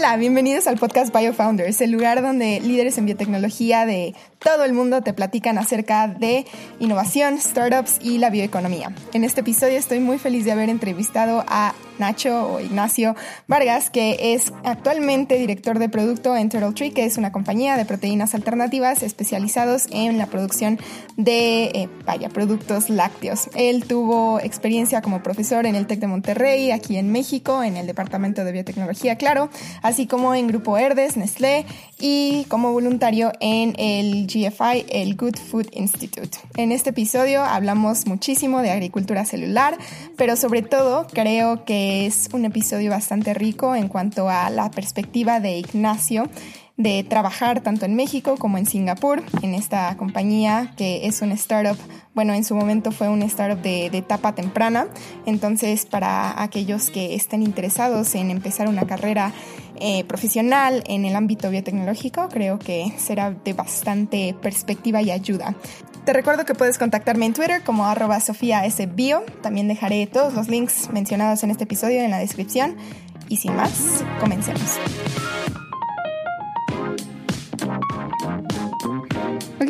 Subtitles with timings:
[0.00, 5.02] Hola, bienvenidos al podcast BioFounders, el lugar donde líderes en biotecnología de todo el mundo
[5.02, 6.46] te platican acerca de
[6.78, 8.92] innovación, startups y la bioeconomía.
[9.12, 13.14] En este episodio estoy muy feliz de haber entrevistado a Nacho o Ignacio
[13.46, 17.84] Vargas, que es actualmente director de producto en Turtle Tree, que es una compañía de
[17.84, 20.78] proteínas alternativas especializados en la producción
[21.18, 23.50] de, eh, vaya, productos lácteos.
[23.54, 27.86] Él tuvo experiencia como profesor en el TEC de Monterrey, aquí en México, en el
[27.86, 29.50] Departamento de Biotecnología, claro,
[29.82, 31.66] así como en Grupo Herdes, Nestlé
[31.98, 36.38] y como voluntario en el GFI, el Good Food Institute.
[36.56, 39.76] En este episodio hablamos muchísimo de agricultura celular,
[40.16, 45.40] pero sobre todo creo que es un episodio bastante rico en cuanto a la perspectiva
[45.40, 46.28] de Ignacio
[46.82, 51.76] de trabajar tanto en México como en Singapur, en esta compañía que es una startup,
[52.14, 54.86] bueno, en su momento fue una startup de, etapa temprana,
[55.26, 59.32] entonces para aquellos que estén interesados en empezar una carrera
[59.78, 65.54] eh, profesional en el ámbito biotecnológico, creo que será de bastante perspectiva y ayuda.
[66.06, 68.20] Te recuerdo que puedes contactarme en Twitter como arroba.
[69.42, 72.76] También dejaré todos los links mencionados en este episodio en la descripción.
[73.28, 74.78] Y sin más, comencemos.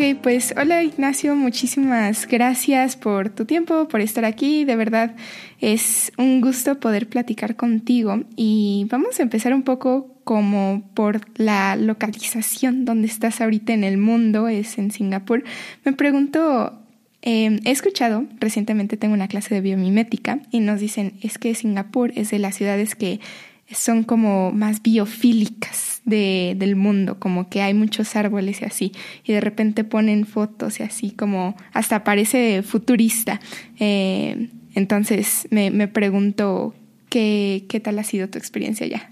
[0.01, 4.65] Ok, pues hola Ignacio, muchísimas gracias por tu tiempo, por estar aquí.
[4.65, 5.15] De verdad
[5.61, 11.77] es un gusto poder platicar contigo y vamos a empezar un poco como por la
[11.77, 15.45] localización donde estás ahorita en el mundo, es en Singapur.
[15.85, 16.81] Me pregunto,
[17.21, 22.13] em, he escuchado, recientemente tengo una clase de biomimética y nos dicen, es que Singapur
[22.15, 23.21] es de las ciudades que
[23.73, 28.93] son como más biofílicas de, del mundo, como que hay muchos árboles y así,
[29.25, 33.41] y de repente ponen fotos y así como hasta parece futurista.
[33.79, 36.75] Eh, entonces me, me pregunto
[37.09, 39.11] qué, qué tal ha sido tu experiencia allá.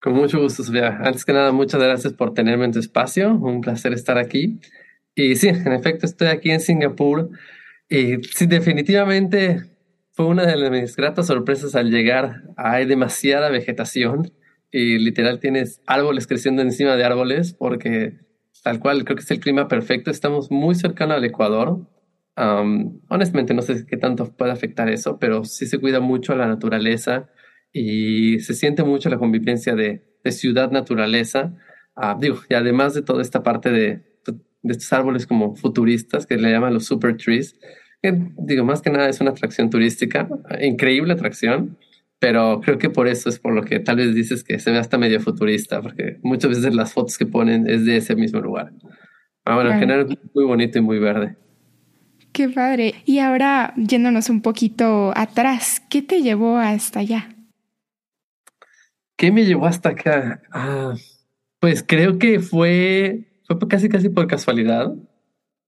[0.00, 1.00] Con mucho gusto, Sofía.
[1.02, 3.34] Antes que nada, muchas gracias por tenerme en tu espacio.
[3.34, 4.60] Un placer estar aquí.
[5.14, 7.30] Y sí, en efecto, estoy aquí en Singapur.
[7.88, 9.62] Y sí, definitivamente
[10.18, 12.42] fue una de mis gratas sorpresas al llegar.
[12.56, 14.32] Hay demasiada vegetación
[14.72, 18.18] y literal tienes árboles creciendo encima de árboles porque
[18.64, 20.10] tal cual creo que es el clima perfecto.
[20.10, 21.86] Estamos muy cercano al Ecuador.
[22.34, 27.28] honestamente no sé qué tanto puede afectar eso, pero sí se cuida mucho la naturaleza
[27.72, 30.02] y se siente mucho la convivencia de,
[30.32, 31.54] ciudad-naturaleza.
[31.94, 36.38] Ah, digo, y además de toda esta parte de, de estos árboles como futuristas que
[36.38, 37.56] le llaman los super trees,
[38.02, 40.28] digo, más que nada es una atracción turística,
[40.60, 41.76] increíble atracción,
[42.18, 44.78] pero creo que por eso es por lo que tal vez dices que se ve
[44.78, 48.72] hasta medio futurista, porque muchas veces las fotos que ponen es de ese mismo lugar.
[49.44, 51.36] Ah, bueno, en general es muy bonito y muy verde.
[52.32, 52.94] Qué padre.
[53.04, 57.34] Y ahora, yéndonos un poquito atrás, ¿qué te llevó hasta allá?
[59.16, 60.42] ¿Qué me llevó hasta acá?
[60.52, 60.94] Ah,
[61.60, 64.92] pues creo que fue, fue casi casi por casualidad.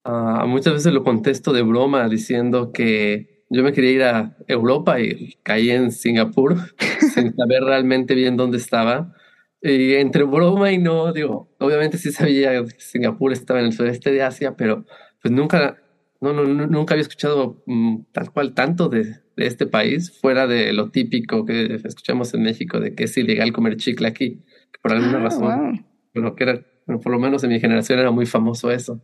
[0.05, 5.01] Uh, muchas veces lo contesto de broma diciendo que yo me quería ir a Europa
[5.01, 6.57] y caí en Singapur
[7.15, 9.15] sin saber realmente bien dónde estaba.
[9.61, 14.11] Y entre broma y no, digo, obviamente sí sabía que Singapur estaba en el sudeste
[14.11, 14.87] de Asia, pero
[15.21, 15.77] pues nunca,
[16.21, 20.73] no, no, nunca había escuchado mm, tal cual tanto de, de, este país, fuera de
[20.73, 24.93] lo típico que escuchamos en México, de que es ilegal comer chicle aquí, que por
[24.93, 28.71] alguna ah, razón, bueno, que era, por lo menos en mi generación era muy famoso
[28.71, 29.03] eso.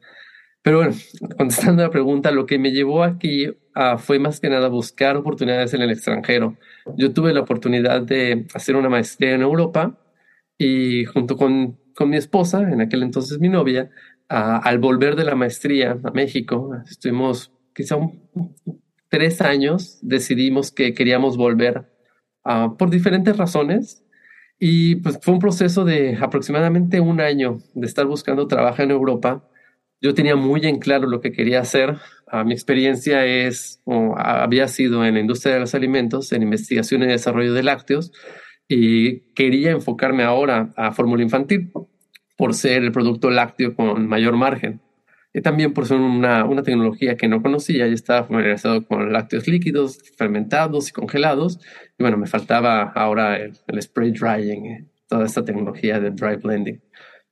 [0.67, 0.95] Pero bueno,
[1.39, 5.73] contestando la pregunta, lo que me llevó aquí uh, fue más que nada buscar oportunidades
[5.75, 6.57] en el extranjero.
[6.97, 9.97] Yo tuve la oportunidad de hacer una maestría en Europa
[10.59, 13.91] y junto con, con mi esposa, en aquel entonces mi novia,
[14.29, 18.29] uh, al volver de la maestría a México, estuvimos quizá un,
[19.09, 21.85] tres años, decidimos que queríamos volver
[22.45, 24.03] uh, por diferentes razones.
[24.59, 29.49] Y pues fue un proceso de aproximadamente un año de estar buscando trabajo en Europa
[30.01, 31.97] yo tenía muy en claro lo que quería hacer.
[32.27, 33.83] Ah, mi experiencia es,
[34.17, 38.13] había sido en la industria de los alimentos, en investigación y desarrollo de lácteos,
[38.69, 41.71] y quería enfocarme ahora a fórmula infantil
[42.37, 44.81] por ser el producto lácteo con mayor margen.
[45.33, 49.47] Y también por ser una, una tecnología que no conocía, y estaba familiarizado con lácteos
[49.47, 51.61] líquidos, fermentados y congelados.
[51.99, 56.37] Y bueno, me faltaba ahora el, el spray drying, eh, toda esta tecnología de dry
[56.37, 56.81] blending.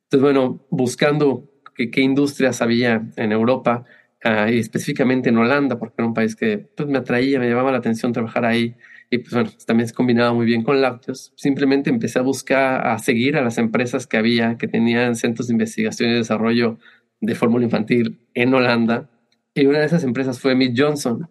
[0.05, 3.85] Entonces, bueno, buscando qué industrias había en Europa
[4.23, 7.73] ah, y específicamente en Holanda, porque era un país que pues, me atraía, me llamaba
[7.73, 8.77] la atención trabajar ahí
[9.11, 11.33] y pues bueno, también se combinaba muy bien con lácteos.
[11.37, 15.55] Simplemente empecé a buscar, a seguir a las empresas que había, que tenían centros de
[15.55, 16.79] investigación y desarrollo
[17.21, 19.11] de fórmula infantil en Holanda.
[19.55, 21.29] Y una de esas empresas fue Mead Johnson.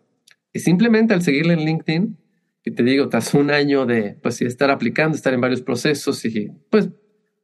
[0.53, 2.17] Y simplemente al seguirle en LinkedIn,
[2.65, 6.49] Y te digo, tras un año de pues estar aplicando, estar en varios procesos y
[6.69, 6.89] pues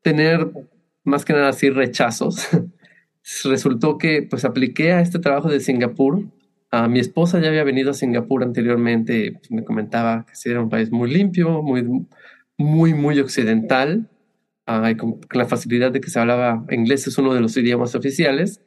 [0.01, 0.49] tener
[1.03, 2.47] más que nada así rechazos,
[3.43, 6.23] resultó que pues apliqué a este trabajo de Singapur.
[6.71, 10.69] a mi esposa ya había venido a Singapur anteriormente, pues, me comentaba que era un
[10.69, 11.83] país muy limpio, muy,
[12.57, 14.07] muy, muy occidental,
[14.67, 18.61] uh, con, la facilidad de que se hablaba inglés, es uno de los idiomas oficiales.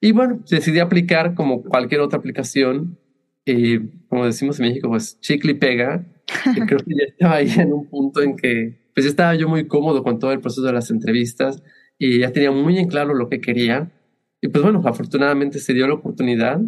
[0.00, 2.98] Y bueno, decidí aplicar como cualquier otra aplicación
[3.44, 6.04] y como decimos en México, pues chicle y pega.
[6.56, 9.66] Y creo que ya estaba ahí en un punto en que pues estaba yo muy
[9.66, 11.62] cómodo con todo el proceso de las entrevistas
[11.98, 13.90] y ya tenía muy en claro lo que quería.
[14.42, 16.60] Y pues bueno, afortunadamente se dio la oportunidad.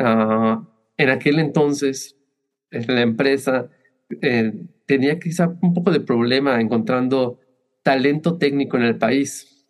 [0.00, 0.64] Uh,
[0.96, 2.16] en aquel entonces,
[2.70, 3.70] la empresa
[4.20, 4.52] eh,
[4.86, 7.38] tenía quizá un poco de problema encontrando
[7.84, 9.66] talento técnico en el país.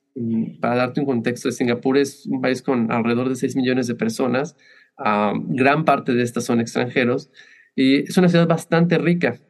[0.60, 4.56] Para darte un contexto, Singapur es un país con alrededor de 6 millones de personas
[5.48, 7.30] gran parte de estas son extranjeros
[7.74, 9.40] y es una ciudad bastante rica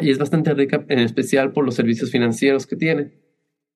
[0.00, 3.12] y es bastante rica en especial por los servicios financieros que tiene,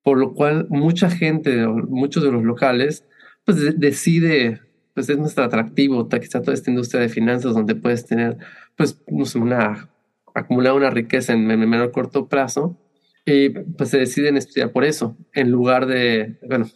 [0.03, 3.07] por lo cual mucha gente, muchos de los locales,
[3.45, 4.61] pues decide,
[4.95, 8.39] pues es nuestro atractivo, quizá toda esta industria de finanzas donde puedes tener,
[8.77, 9.01] pues,
[9.35, 9.91] una,
[10.35, 12.79] acumular una riqueza en, en menor corto plazo
[13.27, 16.67] y pues se deciden estudiar por eso, en lugar de, bueno,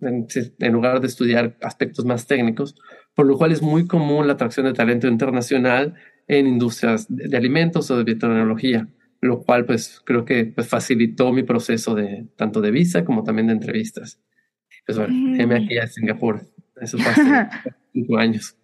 [0.00, 2.74] en, lugar de estudiar aspectos más técnicos,
[3.14, 5.94] por lo cual es muy común la atracción de talento internacional
[6.28, 8.88] en industrias de, alimentos o de biotecnología,
[9.20, 13.48] lo cual pues creo que pues, facilitó mi proceso de tanto de visa como también
[13.48, 14.20] de entrevistas.
[14.96, 16.42] Pues bueno, aquí a Singapur,
[16.80, 17.22] eso hace
[17.92, 18.56] cinco años.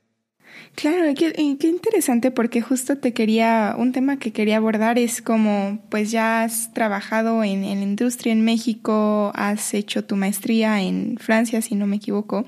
[0.75, 5.81] Claro, qué, qué, interesante porque justo te quería, un tema que quería abordar es como,
[5.89, 11.17] pues ya has trabajado en, en, la industria en México, has hecho tu maestría en
[11.19, 12.45] Francia, si no me equivoco,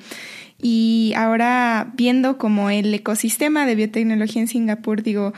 [0.60, 5.32] y ahora viendo como el ecosistema de biotecnología en Singapur, digo,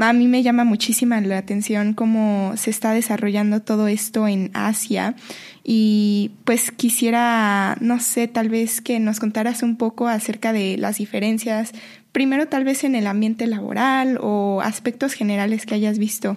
[0.00, 5.14] a mí me llama muchísima la atención cómo se está desarrollando todo esto en Asia
[5.64, 10.98] y pues quisiera, no sé, tal vez que nos contaras un poco acerca de las
[10.98, 11.72] diferencias,
[12.10, 16.36] primero tal vez en el ambiente laboral o aspectos generales que hayas visto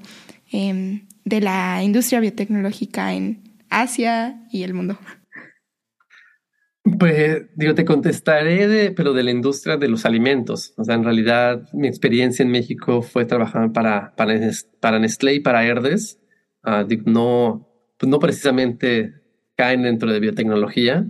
[0.52, 4.98] eh, de la industria biotecnológica en Asia y el mundo.
[7.00, 10.74] Pues digo, te contestaré de, pero de la industria de los alimentos.
[10.78, 15.66] O sea, en realidad mi experiencia en México fue trabajar para, para, Nestlé y para
[15.66, 16.20] Herdes.
[16.64, 17.65] Uh, no,
[17.98, 19.14] pues no precisamente
[19.56, 21.06] caen dentro de biotecnología.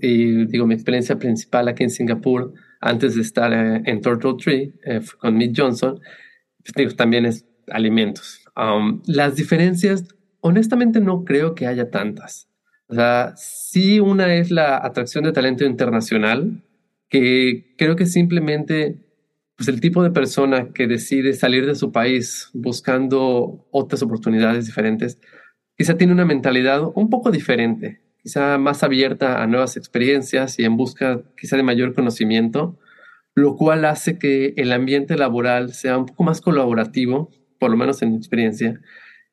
[0.00, 4.72] Y digo, mi experiencia principal aquí en Singapur, antes de estar eh, en Turtle Tree
[4.84, 6.00] eh, con Mead Johnson,
[6.62, 8.40] pues, digo, también es alimentos.
[9.06, 10.04] Las diferencias,
[10.40, 12.48] honestamente, no creo que haya tantas.
[12.88, 16.62] O sea, sí una es la atracción de talento internacional,
[17.08, 19.02] que creo que simplemente
[19.56, 25.18] pues el tipo de persona que decide salir de su país buscando otras oportunidades diferentes,
[25.76, 30.76] quizá tiene una mentalidad un poco diferente, quizá más abierta a nuevas experiencias y en
[30.76, 32.78] busca quizá de mayor conocimiento,
[33.34, 38.02] lo cual hace que el ambiente laboral sea un poco más colaborativo, por lo menos
[38.02, 38.80] en mi experiencia,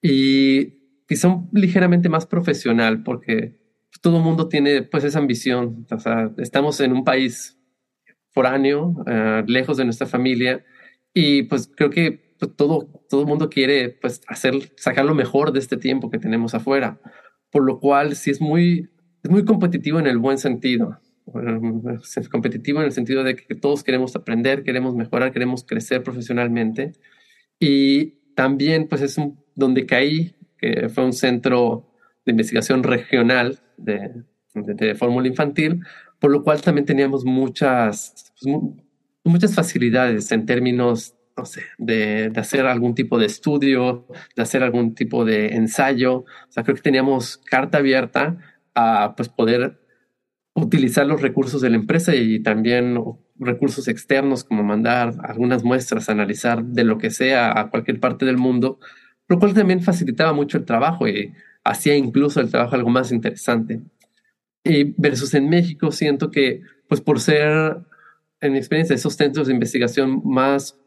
[0.02, 0.74] y
[1.16, 3.56] son ligeramente más profesional porque
[4.02, 5.86] todo mundo tiene pues esa ambición.
[5.92, 7.58] O sea, estamos en un país
[8.32, 10.64] foráneo, eh, lejos de nuestra familia
[11.14, 15.78] y pues creo que todo, todo mundo quiere pues hacer, sacar lo mejor de este
[15.78, 17.00] tiempo que tenemos afuera.
[17.52, 18.90] Por lo cual sí es muy,
[19.24, 21.00] es muy competitivo en el buen sentido.
[22.18, 26.94] Es competitivo en el sentido de que todos queremos aprender, queremos mejorar, queremos crecer profesionalmente.
[27.60, 31.90] Y también pues es un, donde caí que fue un centro
[32.26, 34.24] de investigación regional de,
[34.54, 35.82] de, fórmula infantil,
[36.20, 38.56] por lo cual también teníamos muchas, pues,
[39.26, 44.64] muchas facilidades en términos, no sé, de, de, hacer algún tipo de estudio, de hacer
[44.64, 46.18] algún tipo de ensayo.
[46.18, 48.38] O sea, creo que teníamos carta abierta
[48.76, 49.80] a pues, poder
[50.54, 52.98] utilizar los recursos de la empresa y también
[53.40, 58.38] recursos externos como mandar algunas muestras, analizar de lo que sea a cualquier parte del
[58.38, 58.80] mundo
[59.28, 63.82] lo cual también facilitaba mucho el trabajo y hacía incluso el trabajo algo más interesante.
[64.64, 67.78] Y versus en México, siento que, pues por ser,
[68.42, 70.80] en mi experiencia, esos centros de investigación más,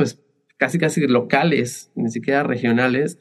[0.00, 0.18] pues
[0.56, 3.18] casi casi locales, ni siquiera regionales,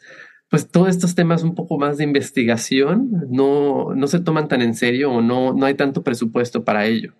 [0.50, 4.76] pues todos estos temas un poco más de investigación no, no se toman tan en
[4.76, 7.16] serio o no, no hay tanto presupuesto para ello.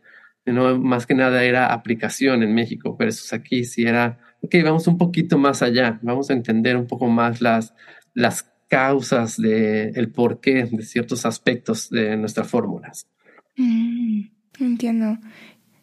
[0.46, 4.98] No, más que nada era aplicación en México, versus aquí sí era ok, vamos un
[4.98, 7.74] poquito más allá, vamos a entender un poco más las,
[8.14, 13.10] las causas del el porqué de ciertos aspectos de nuestras fórmulas.
[13.58, 14.22] Mm,
[14.62, 15.18] entiendo.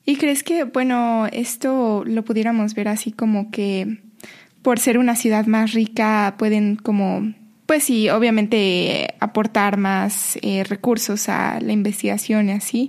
[0.06, 3.98] ¿Y crees que, bueno, esto lo pudiéramos ver así como que
[4.62, 7.34] por ser una ciudad más rica pueden como,
[7.66, 12.88] pues sí, obviamente aportar más eh, recursos a la investigación y así?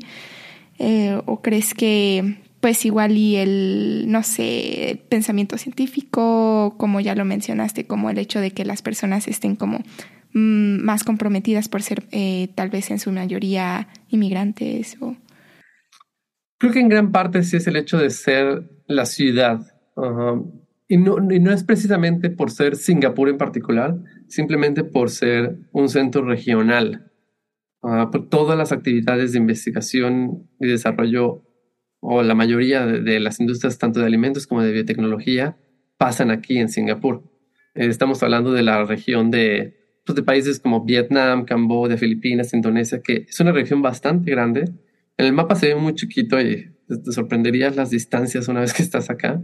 [0.78, 7.26] Eh, ¿O crees que pues igual y el, no sé, pensamiento científico, como ya lo
[7.26, 9.80] mencionaste, como el hecho de que las personas estén como
[10.34, 15.16] mm, más comprometidas por ser eh, tal vez en su mayoría inmigrantes o...
[16.58, 19.62] Creo que en gran parte sí es el hecho de ser la ciudad.
[20.88, 23.98] y, no, no es precisamente por ser Singapur en particular,
[24.28, 27.12] simplemente por ser un centro regional.
[28.30, 31.44] Todas las actividades de investigación y desarrollo
[32.00, 35.58] o la mayoría de, las industrias, tanto de alimentos como de biotecnología,
[35.98, 37.24] pasan aquí en Singapur.
[37.76, 43.02] Eh, estamos hablando de la región de, pues, de países como Vietnam, Camboya, Filipinas, Indonesia,
[43.02, 44.66] que es una región bastante grande.
[45.18, 48.84] En el mapa se ve muy chiquito y te sorprenderías las distancias una vez que
[48.84, 49.42] estás acá.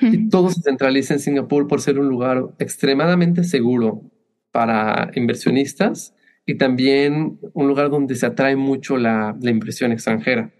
[0.00, 4.12] Y todo se centraliza en Singapur por ser un lugar extremadamente seguro
[4.52, 6.14] para inversionistas
[6.46, 10.52] y también un lugar donde se atrae mucho la, la inversión extranjera.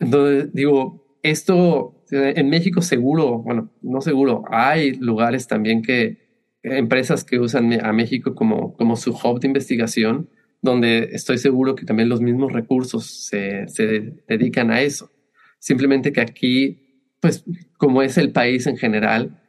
[0.00, 6.18] Entonces, digo, esto en México seguro, bueno, no seguro, hay lugares también que,
[6.62, 10.28] empresas que usan a México como, como su hub de investigación,
[10.62, 15.10] donde estoy seguro que también los mismos recursos se, se dedican a eso.
[15.58, 17.44] Simplemente que aquí, pues
[17.76, 19.42] como es el país en general,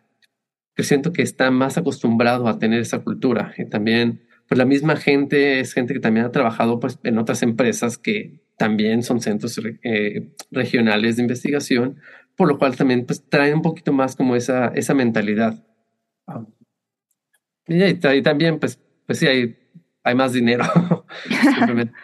[0.78, 4.98] yo siento que está más acostumbrado a tener esa cultura y también pues la misma
[4.98, 9.60] gente es gente que también ha trabajado pues en otras empresas que también son centros
[9.82, 11.98] eh, regionales de investigación,
[12.36, 15.66] por lo cual también pues, traen un poquito más como esa, esa mentalidad.
[16.28, 16.46] Ah.
[17.66, 19.58] Y, también, pues, pues sí, hay,
[20.04, 20.66] hay más dinero.
[21.28, 21.90] claro.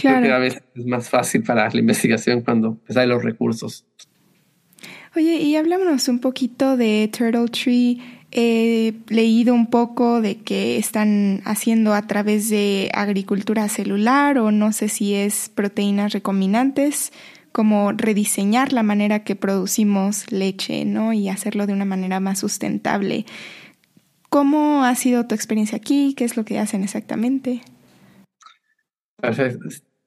[0.00, 3.84] Creo que a veces es más fácil para la investigación cuando pues, hay los recursos.
[5.16, 8.00] Oye, y háblanos un poquito de Turtle Tree.
[8.30, 14.72] He leído un poco de que están haciendo a través de agricultura celular o no
[14.72, 17.10] sé si es proteínas recombinantes,
[17.52, 21.14] como rediseñar la manera que producimos leche, ¿no?
[21.14, 23.24] Y hacerlo de una manera más sustentable.
[24.28, 26.14] ¿Cómo ha sido tu experiencia aquí?
[26.14, 27.62] ¿Qué es lo que hacen exactamente?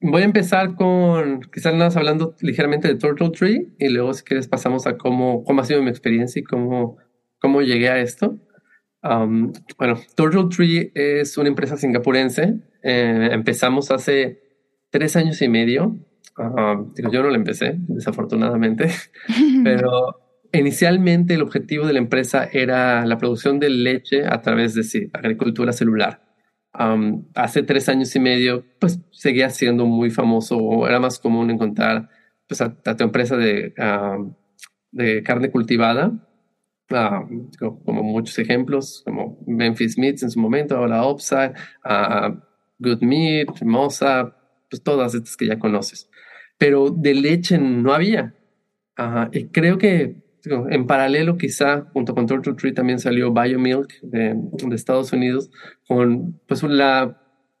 [0.00, 4.24] Voy a empezar con, quizás nada más hablando ligeramente de Turtle Tree y luego si
[4.24, 6.98] quieres pasamos a cómo, cómo ha sido mi experiencia y cómo
[7.42, 8.38] ¿Cómo llegué a esto?
[9.02, 12.60] Um, bueno, Turtle Tree es una empresa singapurense.
[12.84, 14.40] Eh, empezamos hace
[14.90, 15.98] tres años y medio.
[16.94, 18.90] Digo, yo no la empecé, desafortunadamente,
[19.64, 20.20] pero
[20.52, 25.72] inicialmente el objetivo de la empresa era la producción de leche a través de agricultura
[25.72, 26.21] celular.
[26.72, 32.08] Hace tres años y medio, pues seguía siendo muy famoso, o era más común encontrar
[32.48, 33.74] pues, a, tu empresa de,
[35.24, 36.12] carne cultivada
[37.84, 42.36] como muchos ejemplos, como Memphis Meats en su momento, ahora Upside, uh,
[42.78, 44.36] Good Meat, Mosa,
[44.68, 46.10] pues todas estas que ya conoces.
[46.58, 48.34] Pero de leche no había.
[49.32, 54.74] y creo que en paralelo quizá junto con Turtle Tree también salió Biomilk de, de
[54.74, 55.50] Estados Unidos
[55.86, 56.62] con pues,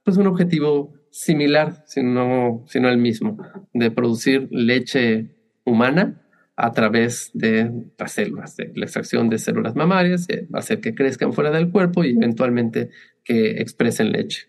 [0.02, 3.38] pues un objetivo similar, sino, sino el mismo,
[3.72, 6.22] de producir leche humana
[6.56, 11.32] a través de las células, de la extracción de células mamarias, a hacer que crezcan
[11.32, 12.90] fuera del cuerpo y eventualmente
[13.24, 14.48] que expresen leche.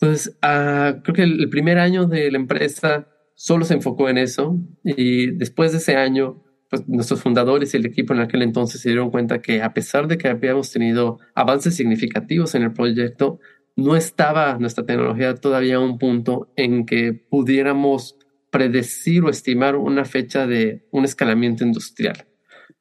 [0.00, 4.58] Entonces, ah, creo que el, primer año de la empresa solo se enfocó en eso
[4.84, 8.90] y después de ese año, pues nuestros fundadores y el equipo en aquel entonces se
[8.90, 13.40] dieron cuenta que a pesar de que habíamos tenido avances significativos en el proyecto,
[13.76, 18.16] no estaba nuestra tecnología todavía a un punto en que pudiéramos
[18.50, 22.26] predecir o estimar una fecha de un escalamiento industrial.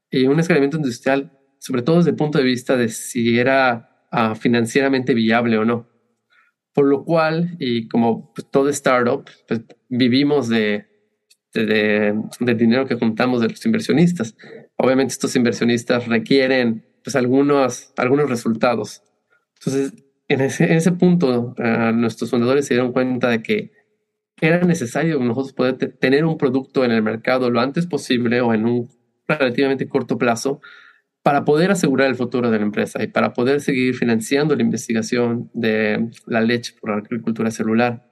[0.10, 4.36] Y un escalamiento industrial, sobre todo desde el punto de vista de si era ah,
[4.36, 5.88] financieramente viable o no.
[6.74, 10.88] Por lo cual, y como pues, todo startup, pues, vivimos de,
[11.54, 14.36] de, dinero que juntamos de los inversionistas.
[14.76, 19.02] Obviamente estos inversionistas requieren pues, algunos, algunos resultados.
[19.60, 19.94] Entonces,
[20.28, 23.72] en ese, en ese punto, ah, nuestros fundadores se dieron cuenta de que
[24.40, 28.66] era necesario nosotros poder tener un producto en el mercado lo antes posible o en
[28.66, 28.90] un
[29.28, 30.62] relativamente corto plazo
[31.24, 35.50] para poder asegurar el futuro de la empresa y para poder seguir financiando la investigación
[35.54, 38.06] de la leche por la agricultura celular.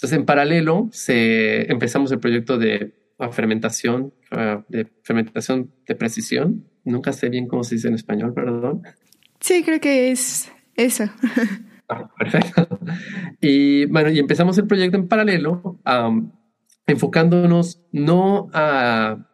[0.00, 2.94] Entonces, en paralelo, se, empezamos el proyecto de
[3.32, 6.64] fermentación, ah, de fermentación de precisión.
[6.84, 8.80] Nunca sé bien cómo se dice en español, perdón.
[9.40, 11.04] Sí, creo que es eso.
[12.18, 12.80] perfecto.
[13.42, 15.78] Y bueno, y empezamos el proyecto en paralelo,
[16.86, 19.28] enfocándonos no a,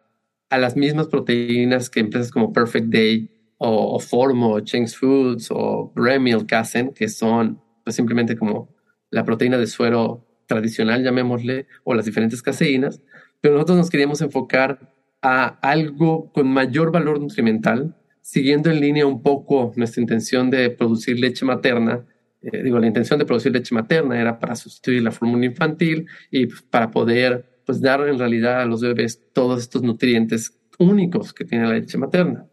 [0.49, 5.93] a, las mismas proteínas que empresas como Perfect Day o, Formo, o Cheng's Foods o
[5.95, 8.75] Remilk hacen, que son pues, simplemente como
[9.11, 13.01] la proteína de suero tradicional, llamémosle, o las diferentes caseínas,
[13.41, 19.21] pero nosotros nos queríamos enfocar a algo con mayor valor nutrimental, siguiendo en línea un
[19.21, 22.05] poco nuestra intención de producir leche materna.
[22.41, 26.47] Eh, digo, la intención de producir leche materna era para sustituir la fórmula infantil y
[26.47, 31.67] para poder pues, dar en realidad a los bebés todos estos nutrientes únicos que tiene
[31.67, 32.45] la leche materna.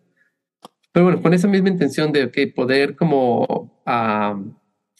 [0.92, 4.40] Pero bueno, con esa misma intención de que poder como ah,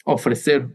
[0.03, 0.67] ofrecer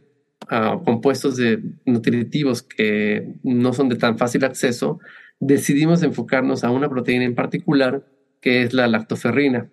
[0.85, 1.39] compuestos
[1.85, 4.99] nutritivos que no son de tan fácil acceso,
[5.39, 8.05] decidimos enfocarnos a una proteína en particular
[8.41, 9.71] que es la lactoferrina.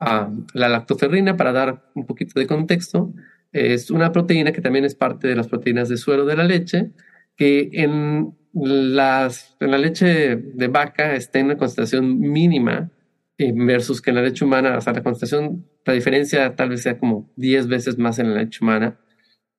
[0.00, 3.14] Ah, la lactoferrina, para dar un poquito de contexto,
[3.52, 6.90] es una proteína que también es parte de las proteínas de suero de la leche,
[7.36, 12.90] que en, las, en la leche de vaca está en una concentración mínima
[13.38, 17.30] versus que en la leche humana, o la concentración, la diferencia tal vez sea como
[17.36, 18.98] 10 veces más en la leche humana.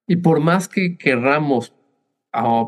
[0.08, 1.74] Y por más que querramos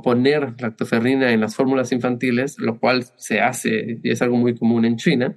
[0.03, 4.85] poner lactoferrina en las fórmulas infantiles, lo cual se hace y es algo muy común
[4.85, 5.35] en China,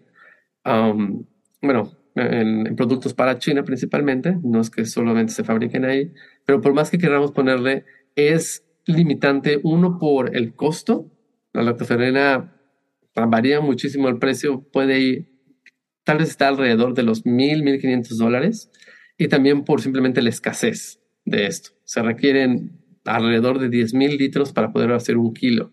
[1.63, 6.13] bueno, en, productos para China principalmente, no es que solamente se fabriquen ahí,
[6.45, 7.85] pero por más que queramos ponerle,
[8.17, 11.11] es limitante, uno por el costo,
[11.53, 12.55] la lactoferrina
[13.15, 15.39] varía muchísimo el precio, puede ir
[16.09, 18.71] tal vez está alrededor de los mil, mil quinientos dólares
[19.19, 21.78] y también por simplemente la escasez de esto.
[21.89, 25.73] Se requieren alrededor de diez mil litros para poder hacer un kilo.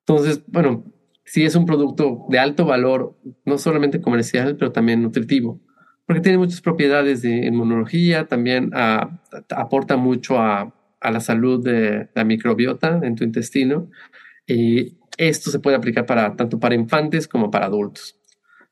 [0.00, 0.92] Entonces, bueno,
[1.24, 5.60] sí es un producto de alto valor, no solamente comercial, pero también nutritivo,
[6.04, 9.20] porque tiene muchas propiedades de inmunología, también ah,
[9.50, 13.88] aporta mucho a, la salud de la microbiota en tu intestino
[14.48, 18.18] y esto se puede aplicar para tanto para infantes como para adultos.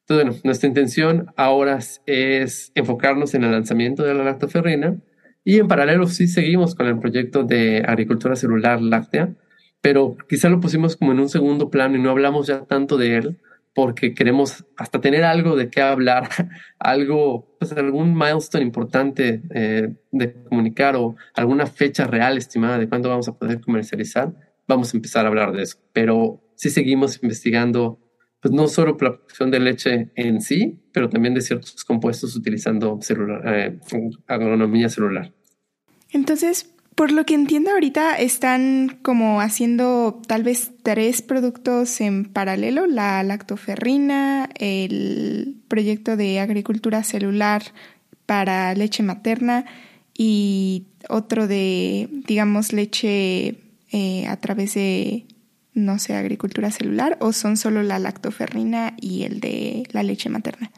[0.09, 5.01] Entonces, nuestra intención ahora es enfocarnos en el lanzamiento de la lactoferrina
[5.49, 9.35] y en paralelo sí seguimos con el proyecto de agricultura celular láctea,
[9.81, 13.17] pero quizá lo pusimos como en un segundo plano y no hablamos ya tanto de
[13.17, 13.39] él
[13.75, 16.29] porque queremos hasta tener algo de qué hablar,
[16.79, 23.09] algo, pues algún milestone importante eh, de comunicar o alguna fecha real estimada de cuándo
[23.09, 24.35] vamos a poder comercializar,
[24.67, 25.79] vamos a empezar a hablar de eso.
[25.95, 27.99] Pero sí seguimos investigando
[28.41, 32.99] pues no solo la producción de leche en sí, pero también de ciertos compuestos utilizando
[33.01, 33.79] celular, eh,
[34.27, 35.33] agronomía celular.
[36.11, 42.87] Entonces, por lo que entiendo ahorita, están como haciendo tal vez tres productos en paralelo,
[42.87, 47.63] la lactoferrina, el proyecto de agricultura celular
[48.27, 49.65] para leche materna
[50.17, 53.61] y otro de, digamos, leche
[53.93, 55.27] eh, a través de
[55.79, 60.71] no sé, agricultura celular o son solo la lactoferrina y el de la leche materna?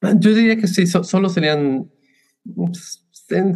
[0.00, 1.90] Yo diría que sí, solo serían,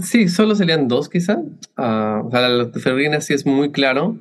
[0.02, 1.42] sí, solo serían dos quizá.
[1.76, 4.18] Ah, o sea, la lactoferrina sí es muy claro.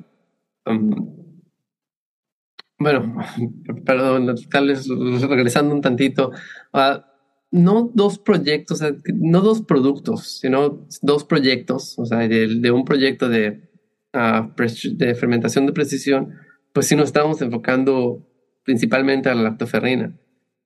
[2.78, 3.16] bueno,
[3.84, 6.32] perdón, tal vez regresando un tantito.
[6.72, 7.00] Uh,
[7.52, 8.80] no dos proyectos,
[9.12, 13.70] no dos productos, sino dos proyectos, o sea, de un proyecto de
[14.12, 16.34] de fermentación de precisión,
[16.72, 18.26] pues sí nos estamos enfocando
[18.64, 20.16] principalmente a la lactoferrina,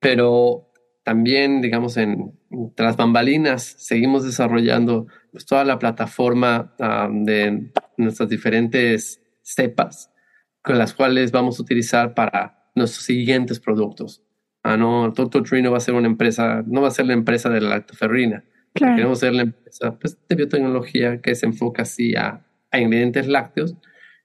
[0.00, 0.70] pero
[1.04, 2.32] también, digamos, en
[2.74, 6.74] tras bambalinas seguimos desarrollando pues, toda la plataforma
[7.10, 10.10] de nuestras diferentes cepas
[10.62, 14.22] con las cuales vamos a utilizar para nuestros siguientes productos.
[14.62, 17.50] Ah, no, Toto Tree va a ser una empresa, no va a ser la empresa
[17.50, 18.44] de la lactoferrina.
[18.72, 23.74] Queremos ser la empresa pues, de biotecnología que se enfoca así a a ingredientes lácteos.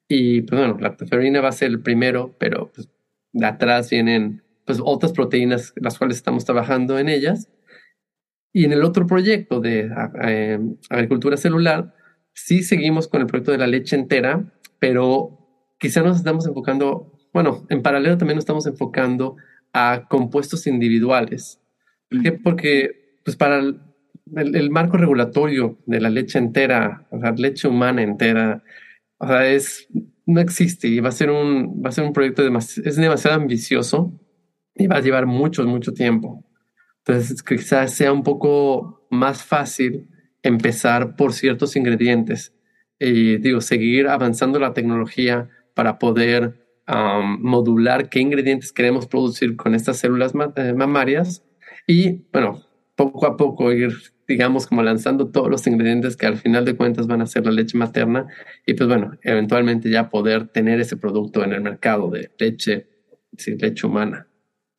[0.07, 2.89] Y pues bueno, lactoferrina va a ser el primero, pero pues,
[3.31, 7.49] de atrás vienen pues otras proteínas las cuales estamos trabajando en ellas.
[8.53, 9.89] Y en el otro proyecto de
[10.21, 10.59] eh,
[10.91, 11.95] agricultura celular,
[12.33, 15.39] sí seguimos con el proyecto de la leche entera, pero
[15.79, 19.37] quizá nos estamos enfocando, bueno, en paralelo también nos estamos enfocando
[19.73, 21.59] a compuestos individuales.
[22.07, 22.31] ¿Por qué?
[22.33, 28.61] Porque pues para el, marco regulatorio de la leche entera, o sea, leche humana entera,
[29.17, 29.87] o sea, es,
[30.27, 34.13] no existe y va a ser un, va a ser un proyecto es demasiado ambicioso
[34.79, 36.43] y va a llevar mucho, mucho tiempo.
[37.05, 40.07] Entonces, quizás sea un poco más fácil
[40.41, 42.55] empezar por ciertos ingredientes
[42.99, 49.75] y, digo, seguir avanzando la tecnología para poder um, modular qué ingredientes queremos producir con
[49.75, 51.43] estas células eh, mamarias
[51.85, 52.63] y, bueno,
[52.95, 53.93] poco a poco ir
[54.29, 57.51] digamos, como lanzando todos los ingredientes que al final de cuentas van a ser la
[57.51, 58.27] leche materna
[58.63, 62.85] y pues bueno, eventualmente ya poder tener ese producto en el mercado de leche,
[63.35, 64.28] sí, leche humana.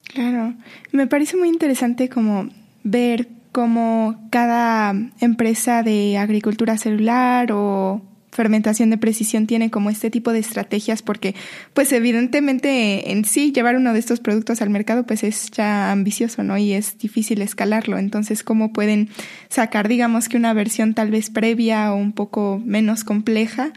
[0.04, 0.54] Claro,
[0.92, 2.48] me parece muy interesante como
[2.82, 10.32] ver cómo cada empresa de agricultura celular o fermentación de precisión tiene como este tipo
[10.32, 11.34] de estrategias porque
[11.74, 16.42] pues evidentemente en sí llevar uno de estos productos al mercado pues es ya ambicioso,
[16.42, 16.56] ¿no?
[16.56, 17.98] Y es difícil escalarlo.
[17.98, 19.10] Entonces, ¿cómo pueden
[19.48, 23.72] sacar digamos que una versión tal vez previa o un poco menos compleja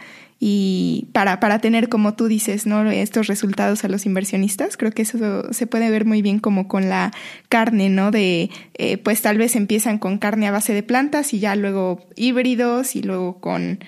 [0.45, 2.91] y para, para tener, como tú dices, ¿no?
[2.91, 4.75] estos resultados a los inversionistas.
[4.75, 7.13] Creo que eso se puede ver muy bien como con la
[7.47, 8.11] carne, ¿no?
[8.11, 12.05] De, eh, pues tal vez empiezan con carne a base de plantas y ya luego
[12.17, 13.79] híbridos y luego con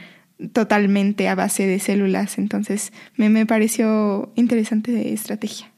[0.54, 2.38] totalmente a base de células.
[2.38, 5.70] Entonces, me, me pareció interesante de estrategia.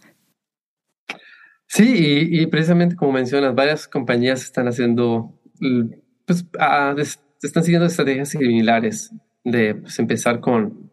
[1.66, 5.42] Sí, y, precisamente como mencionas, varias compañías están haciendo,
[6.28, 6.46] pues,
[7.42, 9.12] están siguiendo estrategias similares
[9.52, 10.92] de pues, empezar con,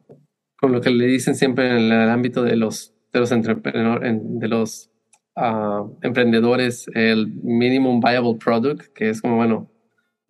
[0.57, 4.90] con lo que le dicen siempre en el ámbito de los, de los, de los
[5.37, 9.71] uh, emprendedores, el minimum viable product, que es como, bueno,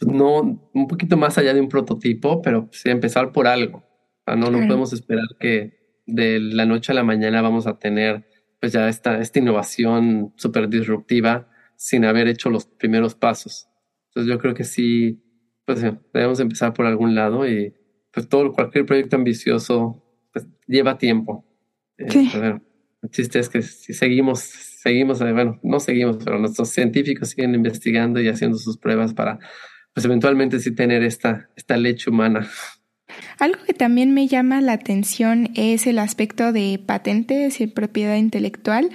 [0.01, 3.85] no un poquito más allá de un prototipo, pero sí empezar por algo.
[4.27, 8.27] no, no podemos esperar que de la noche a la mañana vamos a tener
[8.59, 13.69] pues ya esta, esta innovación súper disruptiva sin haber hecho los primeros pasos.
[14.09, 15.23] Entonces yo creo que sí,
[15.67, 15.83] pues
[16.13, 17.75] debemos empezar por algún lado y
[18.14, 21.44] pues todo, cualquier proyecto ambicioso pues, lleva tiempo.
[21.98, 22.31] Eh, sí.
[22.35, 27.55] el chiste es que si seguimos, seguimos, eh, bueno, no seguimos, pero nuestros científicos siguen
[27.55, 29.38] investigando y haciendo sus pruebas para
[29.92, 32.48] pues eventualmente sí tener esta, esta leche humana.
[33.38, 38.90] Algo que también me llama la atención es el aspecto de patentes y propiedad intelectual.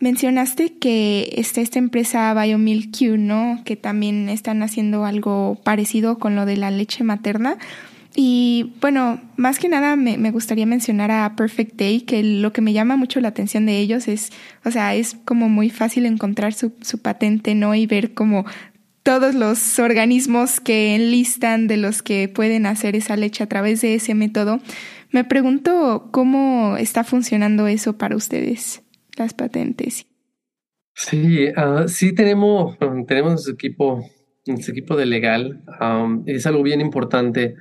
[0.00, 3.62] Mencionaste que está esta empresa BioMilq, ¿no?
[3.64, 7.58] Que también están haciendo algo parecido con lo de la leche materna.
[8.14, 12.60] Y bueno, más que nada me, me, gustaría mencionar a Perfect Day, que lo que
[12.60, 14.30] me llama mucho la atención de ellos es,
[14.64, 17.74] o sea, es como muy fácil encontrar su, su patente, ¿no?
[17.74, 18.44] Y ver como
[19.02, 23.94] todos los organismos que enlistan de los que pueden hacer esa leche a través de
[23.94, 24.60] ese método.
[25.10, 28.82] Me pregunto cómo está funcionando eso para ustedes,
[29.18, 30.06] las patentes.
[30.94, 32.76] Sí, ah, sí tenemos,
[33.06, 34.04] tenemos nuestro equipo,
[34.46, 35.62] nuestro equipo de legal.
[36.26, 37.54] es algo bien importante.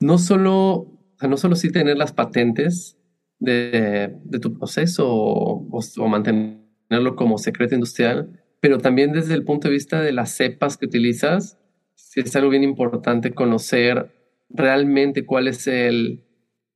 [0.00, 2.96] No solo, no solo sí tener las patentes
[3.38, 9.74] de, de tu proceso o mantenerlo como secreto industrial, pero también desde el punto de
[9.74, 11.58] vista de las cepas que utilizas,
[11.94, 14.10] sí es algo bien importante conocer
[14.48, 16.24] realmente cuál es el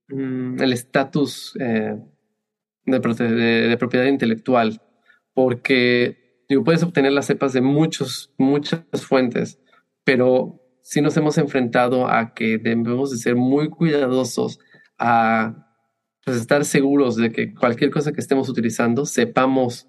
[0.09, 1.99] mm, el estatus eh,
[2.87, 4.81] de, propiedad intelectual,
[5.35, 9.61] porque digo, puedes obtener las cepas de muchos, muchas fuentes,
[10.05, 14.59] pero sí nos hemos enfrentado a que debemos de ser muy cuidadosos
[14.99, 15.68] a
[16.25, 19.88] pues, estar seguros de que cualquier cosa que estemos utilizando sepamos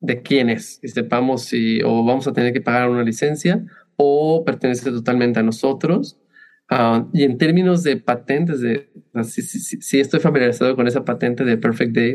[0.00, 3.64] de quién es y sepamos si o vamos a tener que pagar una licencia
[3.96, 6.20] o pertenece totalmente a nosotros.
[6.68, 8.90] Ah, y en términos de patentes, de,
[9.22, 12.14] sí, estoy familiarizado con esa patente de Perfect Day,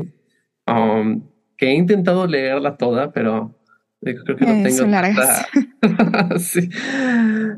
[0.69, 1.23] um,
[1.57, 3.55] que he intentado leerla toda, pero
[4.01, 6.69] creo que no eh, tengo tanta, sí,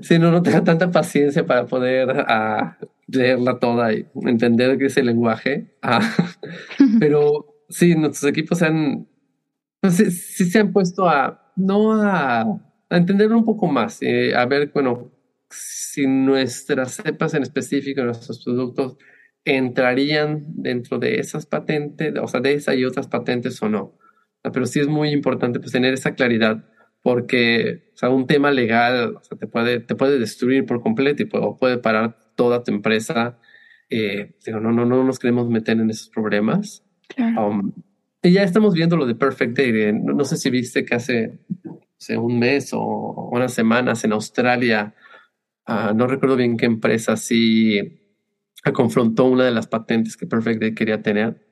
[0.02, 4.98] sí, no, no tengo tanta paciencia para poder uh, leerla toda y entender qué es
[4.98, 5.76] el lenguaje.
[5.84, 9.08] Uh, pero sí, nuestros equipos se han
[9.82, 14.46] entonces, sí se han puesto a, no a, a entender un poco más, eh, a
[14.46, 15.12] ver, bueno,
[15.50, 18.98] si nuestras cepas en específico, nuestros productos,
[19.46, 23.98] entrarían dentro de esas patentes, o sea, de esa y otras patentes o no.
[24.42, 26.66] Pero sí es muy importante pues, tener esa claridad,
[27.02, 31.24] porque o sea, un tema legal o sea, te, puede, te puede destruir por completo
[31.24, 33.40] y puede, puede parar toda tu empresa.
[33.90, 36.84] Eh, digo, no, no, no nos queremos meter en esos problemas.
[37.08, 37.50] Claro.
[37.50, 37.74] Um,
[38.24, 39.94] y ya estamos viendo lo de Perfect Day.
[39.94, 41.40] no, sé si viste que hace,
[42.18, 44.94] un mes o unas semanas en Australia,
[45.66, 48.01] ah, no recuerdo bien qué empresa, sí
[48.74, 51.48] confrontó una de las patentes que Perfect Day quería tener.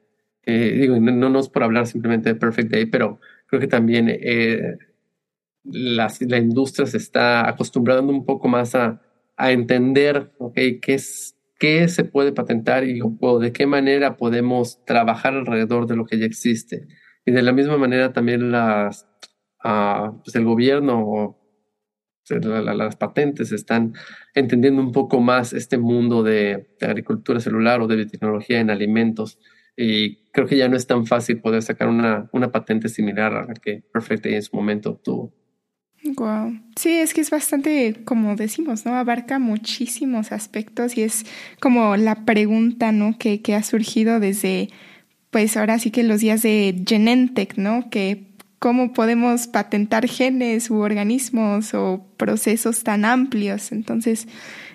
[0.46, 4.08] Eh, digo, no, no, es por hablar simplemente de Perfect Day, pero creo que también
[4.10, 4.78] eh,
[5.64, 9.02] la, industria se está acostumbrando un poco más a,
[9.38, 14.84] a entender okay, qué es qué se puede patentar y o de qué manera podemos
[14.86, 16.88] trabajar alrededor de lo que ya existe.
[17.26, 19.06] Y de la misma manera también las,
[19.64, 21.39] uh, el gobierno o
[22.30, 23.94] las patentes están
[24.34, 29.40] entendiendo un poco más este mundo de, agricultura celular o de biotecnología en alimentos.
[29.76, 33.46] Y creo que ya no es tan fácil poder sacar una, una patente similar a
[33.46, 35.34] la que Perfect en su momento obtuvo.
[36.04, 36.60] Wow.
[36.76, 38.96] Sí, es que es bastante, como decimos, ¿no?
[38.96, 41.26] Abarca muchísimos aspectos y es
[41.60, 43.18] como la pregunta, ¿no?
[43.18, 44.70] Que, que ha surgido desde,
[45.30, 47.90] pues ahora sí que los días de Genentech, ¿no?
[47.90, 48.29] Que
[48.60, 53.72] cómo podemos patentar genes u organismos o procesos tan amplios.
[53.72, 54.28] Entonces,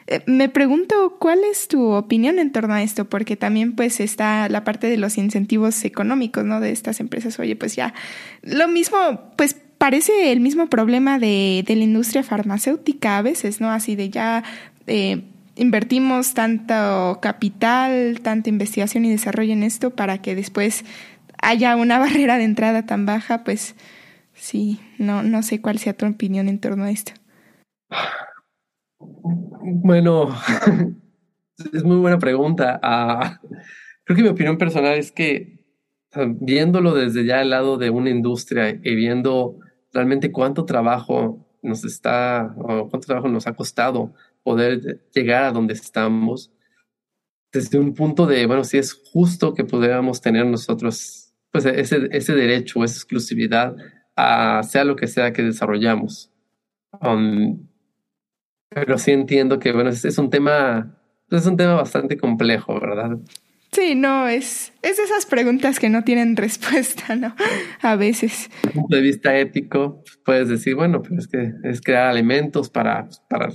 [0.06, 4.48] eh, me pregunto cuál es tu opinión en torno a esto, porque también pues está
[4.48, 6.60] la parte de los incentivos económicos, ¿no?
[6.60, 7.38] De estas empresas.
[7.38, 7.94] Oye, pues ya,
[8.42, 8.96] lo mismo,
[9.36, 13.70] pues parece el mismo problema de, de la industria farmacéutica a veces, ¿no?
[13.70, 14.44] Así de ya
[14.86, 15.22] eh,
[15.56, 20.84] invertimos tanto capital, tanta investigación y desarrollo en esto para que después
[21.44, 23.74] haya una barrera de entrada tan baja, pues
[24.34, 27.12] sí, no, no sé cuál sea tu opinión en torno a esto.
[29.62, 30.34] Bueno,
[31.72, 32.80] es muy buena pregunta.
[32.82, 33.40] Ah,
[34.04, 35.54] creo que mi opinión personal es que
[36.40, 39.58] viéndolo desde ya el lado de una industria y viendo
[39.92, 45.74] realmente cuánto trabajo nos está, o cuánto trabajo nos ha costado poder llegar a donde
[45.74, 46.52] estamos,
[47.52, 51.23] desde un punto de, bueno, si es justo que pudiéramos tener nosotros
[51.54, 53.76] pues ese, ese derecho, esa exclusividad
[54.16, 56.32] a sea lo que sea que desarrollamos.
[57.00, 57.68] Um,
[58.70, 60.98] pero sí entiendo que, bueno, es, un tema,
[61.30, 63.18] es un tema bastante complejo, ¿verdad?
[63.70, 67.36] Sí, no, es, es esas preguntas que no tienen respuesta, ¿no?
[67.82, 68.50] A veces.
[68.64, 72.68] Desde un punto de vista ético, puedes decir, bueno, pero es que es crear alimentos
[72.68, 73.50] para, para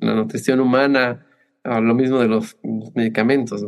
[0.00, 1.26] la nutrición humana,
[1.62, 2.56] lo mismo de los,
[2.94, 3.66] medicamentos.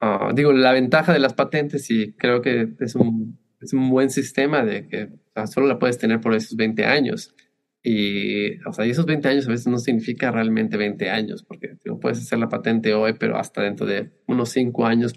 [0.00, 4.10] Ah, digo, la ventaja de las patentes, y creo que es un, es un buen
[4.10, 5.08] sistema de que
[5.46, 7.34] solo la puedes tener por esos 20 años.
[7.82, 12.18] Y, o sea, esos 20 años a veces no significa realmente 20 años, porque puedes
[12.18, 15.12] hacer la patente hoy, pero hasta dentro de unos 5 años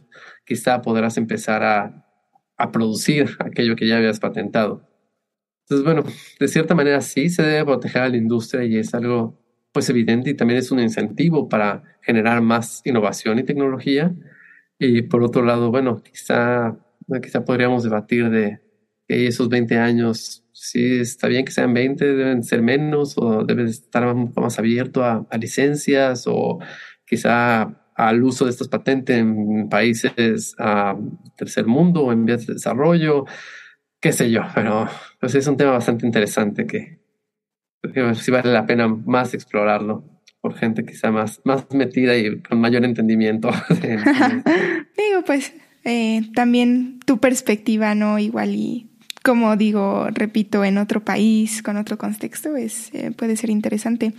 [0.46, 2.06] quizá podrás empezar a,
[2.58, 4.88] a producir aquello que ya habías patentado.
[5.64, 6.04] Entonces, bueno,
[6.40, 9.40] de cierta manera sí se debe proteger a la industria y es algo
[9.72, 14.14] pues evidente y también es un incentivo para generar más innovación y tecnología.
[14.80, 16.78] Y por otro lado, bueno, quizá,
[17.22, 18.62] quizá podríamos debatir de
[19.06, 23.68] que esos 20 años sí está bien que sean 20, deben ser menos o deben
[23.68, 26.60] estar más, abierto a, licencias o
[27.06, 30.96] quizá al uso de estas patentes en países a
[31.36, 33.26] tercer mundo o en vías de desarrollo,
[34.00, 34.88] qué sé yo, pero
[35.20, 37.00] pues es un tema bastante interesante que,
[37.94, 42.60] que sí vale la pena más explorarlo por gente quizá más, más metida y con
[42.60, 43.50] mayor entendimiento.
[43.80, 48.20] Digo, pues eh, también tu perspectiva, ¿no?
[48.20, 48.90] Igual y
[49.24, 54.14] como digo, repito, en otro país, con otro contexto, es, eh, puede ser interesante.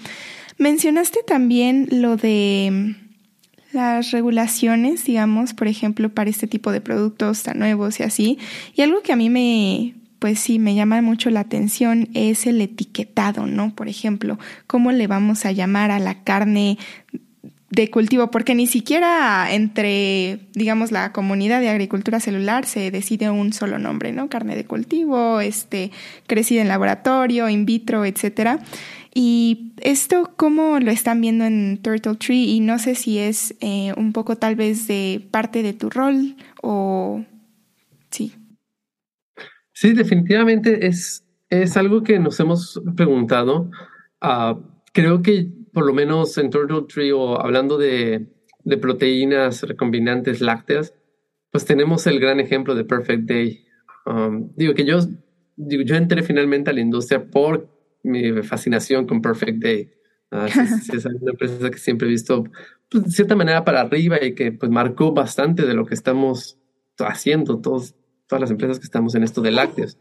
[0.59, 7.43] Mencionaste también lo de mm, las regulaciones, digamos, por ejemplo, para este tipo de productos
[7.43, 8.39] tan nuevos y así.
[8.75, 12.61] Y algo que a mí me, pues sí, me llama mucho la atención es el
[12.61, 13.75] etiquetado, ¿no?
[13.75, 16.79] Por ejemplo, ¿cómo le vamos a llamar a la carne
[17.71, 23.53] de cultivo, porque ni siquiera entre, digamos, la comunidad de agricultura celular se decide un
[23.53, 24.29] solo nombre, ¿no?
[24.29, 25.93] Carne de cultivo, este,
[26.27, 28.59] crecida en laboratorio, in vitro, etcétera.
[29.15, 32.45] Y esto, ¿cómo lo están viendo en Turtle Tree?
[32.45, 36.37] Y no sé si es eh, un poco tal vez de parte de tu rol
[36.63, 37.25] o.
[39.81, 43.71] Sí, definitivamente es, es algo que nos hemos preguntado.
[44.21, 44.61] Uh,
[44.93, 48.27] creo que por lo menos en Turtle Tree o hablando de,
[48.63, 50.93] de proteínas recombinantes lácteas,
[51.51, 53.65] pues tenemos el gran ejemplo de Perfect Day.
[54.05, 54.99] Um, digo que yo,
[55.57, 57.67] digo, yo entré finalmente a la industria por
[58.03, 59.91] mi fascinación con Perfect Day.
[60.31, 60.45] Uh,
[60.93, 62.45] es, una empresa que siempre he visto
[62.91, 66.59] pues, de cierta manera para arriba y que pues marcó bastante de lo que estamos
[66.99, 67.95] haciendo, todos,
[68.31, 69.99] todas las empresas que estamos en esto de lácteos.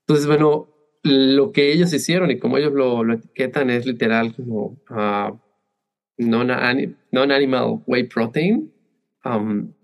[0.00, 0.68] Entonces, bueno,
[1.04, 5.38] lo que ellos hicieron y como ellos lo, lo etiquetan es literal como uh,
[6.18, 8.72] non-animal whey protein.
[9.24, 9.74] Um,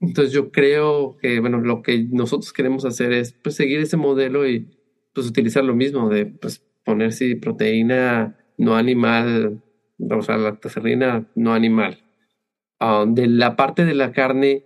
[0.00, 4.48] entonces yo creo que, bueno, lo que nosotros queremos hacer es pues, seguir ese modelo
[4.48, 4.66] y
[5.12, 9.62] pues utilizar lo mismo de pues poner si proteína no animal,
[9.98, 12.02] o sea, lactoferrina no animal.
[12.80, 14.64] Um, de la parte de la carne,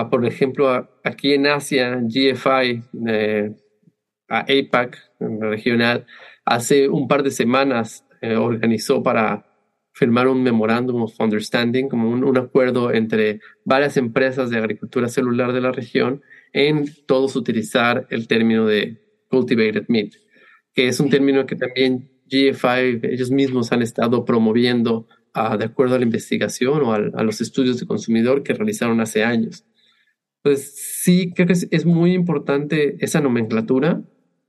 [0.00, 3.50] uh, por ejemplo, aquí en Asia, GFI, eh,
[4.28, 6.06] a APAC regional,
[6.44, 9.46] hace un par de semanas eh, organizó para
[9.92, 15.60] firmar un memorándum of understanding, como un, acuerdo entre varias empresas de agricultura celular de
[15.60, 20.12] la región en todos utilizar el término de cultivated meat,
[20.74, 25.96] que es un término que también GFI ellos mismos han estado promoviendo ah, de acuerdo
[25.96, 29.64] a la investigación o a, los estudios de consumidor que realizaron hace años.
[30.42, 34.02] Pues sí, creo que es muy importante esa nomenclatura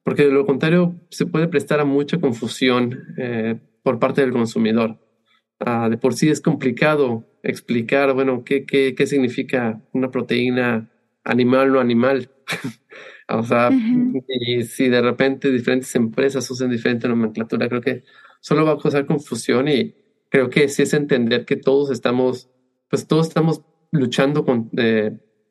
[0.04, 5.00] porque de lo contrario se puede prestar a mucha confusión eh, por parte del consumidor.
[5.60, 10.92] Ah, de por sí es complicado explicar, bueno, qué, qué, qué significa una proteína
[11.24, 12.30] animal o no animal.
[13.30, 13.70] O sea,
[14.28, 18.04] y si de repente diferentes empresas usan diferente nomenclatura, creo que
[18.42, 19.96] solo va a causar confusión y
[20.30, 22.50] creo que sí es entender que todos estamos,
[22.90, 24.70] pues todos estamos luchando con,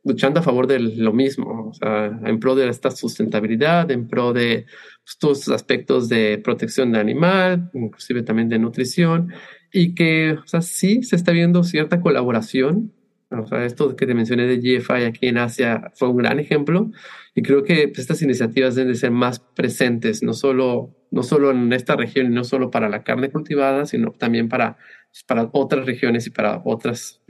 [0.04, 4.32] luchando a favor de lo mismo, o sea, en pro de esta sustentabilidad, en pro
[4.32, 4.66] de
[5.04, 9.32] pues, todos estos aspectos de protección de animal, inclusive también de nutrición,
[9.72, 12.92] y que, o sea, sí se está viendo cierta colaboración.
[13.30, 16.90] O sea, esto que te mencioné de GFI aquí en Asia fue un gran ejemplo
[17.34, 21.50] y creo que pues, estas iniciativas deben de ser más presentes, no solo, no solo
[21.50, 24.76] en esta región no solo para la carne cultivada, sino también para,
[25.10, 27.22] pues, para otras regiones y para otras,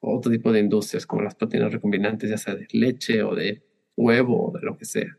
[0.00, 3.62] otro tipo de industrias como las proteínas recombinantes, ya sea de leche o de
[3.96, 5.16] huevo o de lo que sea.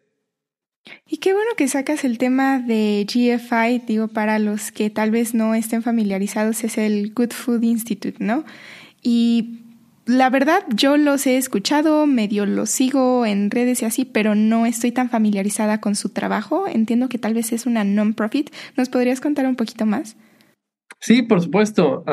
[1.06, 5.36] Y qué bueno que sacas el tema de GFI, digo, para los que tal vez
[5.36, 8.44] no estén familiarizados, es el Good Food Institute, ¿no?
[9.04, 9.60] Y
[10.06, 14.65] la verdad, yo los he escuchado, medio los sigo en redes y así, pero no
[14.65, 16.67] estoy tan familiarizada con su trabajo.
[16.67, 18.50] Entiendo que tal vez es una non-profit.
[18.76, 20.17] ¿Nos podrías contar un poquito más?
[21.00, 22.04] Sí, por supuesto.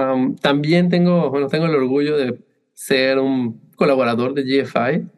[0.40, 2.38] también tengo, bueno, tengo el orgullo de
[2.78, 5.08] ser un colaborador de GFI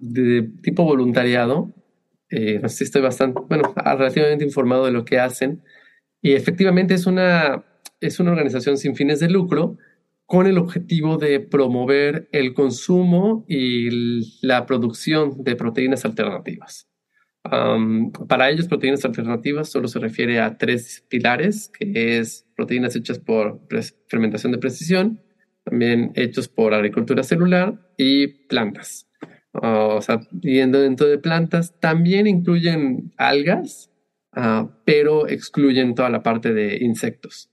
[0.00, 1.72] de tipo voluntariado
[2.30, 5.62] eh, estoy bastante, bueno, relativamente informado de lo que hacen.
[6.20, 7.64] Y efectivamente es una,
[8.00, 9.78] es una organización sin fines de lucro
[10.26, 16.86] con el objetivo de promover el consumo y la producción de proteínas alternativas.
[18.28, 23.62] para ellos, proteínas alternativas solo se refiere a tres pilares, que es proteínas hechas por
[24.08, 25.22] fermentación de precisión,
[25.68, 29.06] también hechos por agricultura celular y plantas.
[29.52, 33.90] Ah, o sea, yendo dentro de plantas, también incluyen algas,
[34.32, 37.50] ah, pero excluyen toda la parte de insectos.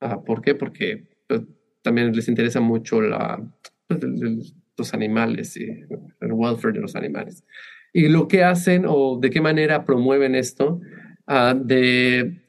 [0.00, 0.54] Uh, ¿Por qué?
[0.54, 1.42] Porque pues,
[1.82, 3.00] también les interesa mucho
[3.86, 4.00] pues,
[4.78, 5.64] los animales y
[6.20, 7.44] el welfare de los animales.
[7.92, 10.80] Y lo que hacen o de qué manera promueven esto,
[11.56, 12.40] de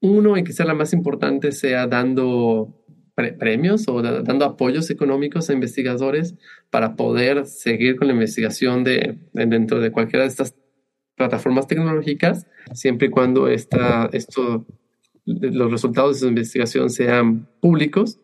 [0.00, 2.75] uno, y quizá la más importante, sea dando
[3.16, 6.34] premios o dando apoyos económicos a investigadores
[6.70, 10.54] para poder seguir con la investigación de, dentro de cualquiera de estas
[11.16, 14.66] plataformas tecnológicas, siempre y cuando esta, esto,
[15.24, 18.20] los resultados de su investigación sean públicos.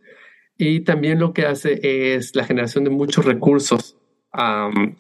[0.59, 1.81] Y también lo que hace
[2.15, 3.97] es la generación de muchos recursos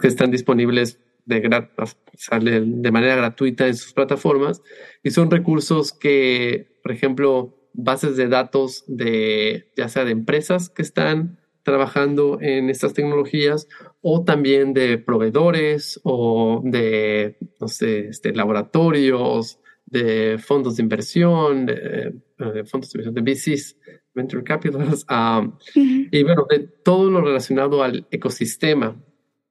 [0.01, 4.63] que están disponibles de, de manera gratuita en sus plataformas.
[5.03, 10.83] Y son recursos que, por ejemplo, bases de datos de ya sea de empresas que
[10.83, 13.69] están trabajando en estas tecnologías
[14.01, 22.15] o también de proveedores o de, no sé, este, laboratorios, de fondos de inversión, de,
[22.39, 23.77] eh, fondos de inversión de VCs,
[24.15, 29.01] Venture Capitals, um, y bueno, de todo lo relacionado al ecosistema.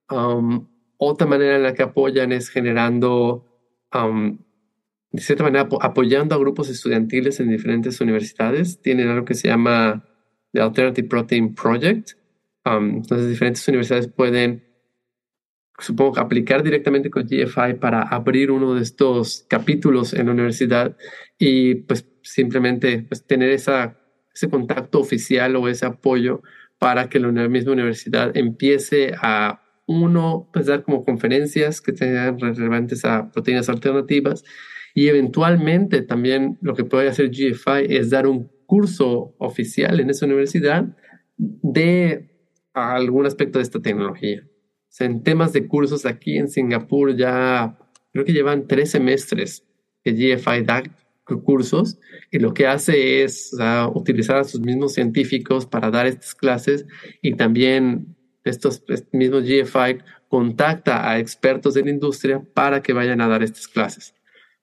[0.10, 3.46] Um, otra manera en la que apoyan es generando
[3.94, 4.40] um,
[5.12, 8.82] de cierta manera, apoyando a grupos estudiantiles en diferentes universidades.
[8.82, 10.06] Tienen algo que se llama
[10.54, 12.12] The Alternative Protein Project.
[12.66, 14.64] Um, entonces, diferentes universidades pueden,
[15.78, 20.96] supongo, aplicar directamente con GFI para abrir uno de estos capítulos en la universidad
[21.38, 23.98] y, pues, simplemente pues, tener esa,
[24.34, 26.42] ese contacto oficial o ese apoyo
[26.80, 33.32] para que la misma universidad empiece a uno, dar como conferencias que sean relevantes a
[33.32, 34.44] proteínas alternativas
[34.94, 40.26] y eventualmente también lo que puede hacer GFI es dar un curso oficial en esa
[40.26, 40.86] universidad
[41.38, 42.30] de
[42.74, 44.44] algún aspecto de esta tecnología.
[45.00, 47.78] en temas de cursos aquí en Singapur ya
[48.12, 49.66] creo que llevan tres semestres
[50.04, 50.84] que GFI da
[51.40, 52.00] cursos
[52.32, 53.52] y lo que hace es
[53.94, 56.86] utilizar a sus mismos científicos para dar estas clases
[57.22, 63.28] y también estos mismos GFI contacta a expertos de la industria para que vayan a
[63.28, 64.16] dar estas clases.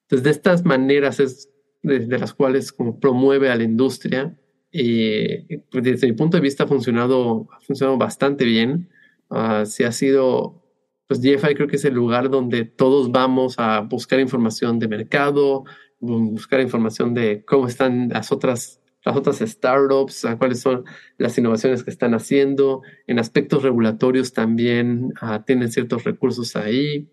[0.03, 1.51] Entonces, de estas maneras es
[1.83, 4.37] de, las cuales como promueve a la industria
[4.73, 8.89] y pues, desde mi punto de vista ha funcionado, funcionado bastante bien.
[9.29, 10.65] Uh, si ha sido,
[11.07, 15.65] pues GFI creo que es el lugar donde todos vamos a buscar información de mercado,
[16.01, 20.85] buscar información de cómo están las otras las otras startups, cuáles son
[21.17, 22.83] las innovaciones que están haciendo.
[23.07, 27.11] En aspectos regulatorios también uh, tienen ciertos recursos ahí.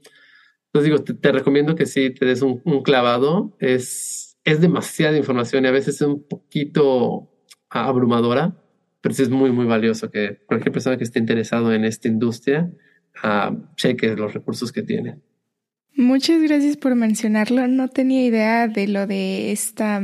[0.68, 3.56] Entonces digo, te, recomiendo que sí te des un, clavado.
[3.60, 7.32] Es, es demasiada información y a veces es un poquito
[7.70, 8.58] abrumadora,
[9.02, 12.72] pero sí es muy, muy valioso que cualquier persona que esté interesado en esta industria
[13.24, 15.20] uh, cheque los recursos que tiene.
[15.96, 17.68] Muchas gracias por mencionarlo.
[17.68, 20.02] No tenía idea de lo de esta,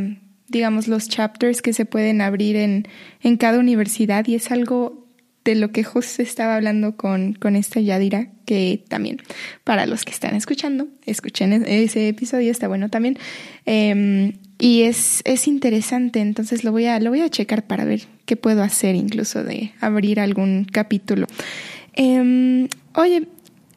[0.51, 2.87] digamos, los chapters que se pueden abrir en,
[3.21, 5.01] en cada universidad y es algo
[5.43, 9.17] de lo que justo estaba hablando con, con esta Yadira, que también,
[9.63, 13.17] para los que están escuchando, escuchen e-, ese episodio, está bueno también.
[13.65, 18.01] Em, y es, es interesante, entonces lo voy, a, lo voy a checar para ver
[18.25, 21.25] qué puedo hacer, incluso de abrir algún capítulo.
[21.93, 23.27] Em, oye,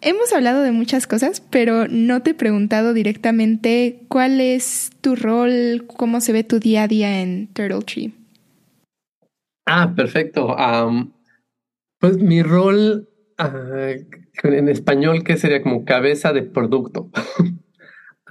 [0.05, 5.85] hemos hablado de muchas cosas, pero no te he preguntado directamente cuál es tu rol,
[5.87, 8.13] cómo se ve tu día a día en Turtle Tree.
[9.67, 10.55] Ah, perfecto.
[11.99, 13.95] pues mi rol ah,
[14.43, 17.11] en español, que sería como cabeza de producto.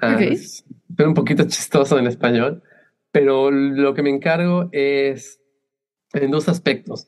[0.02, 0.66] Ah, es
[1.00, 2.62] un poquito chistoso en español,
[3.14, 5.40] pero lo que me encargo es
[6.12, 7.08] en dos aspectos.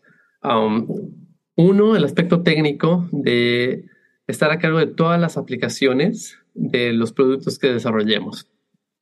[1.57, 3.83] uno, el aspecto técnico de
[4.27, 8.49] estar a cargo de todas las aplicaciones de los productos que desarrollemos.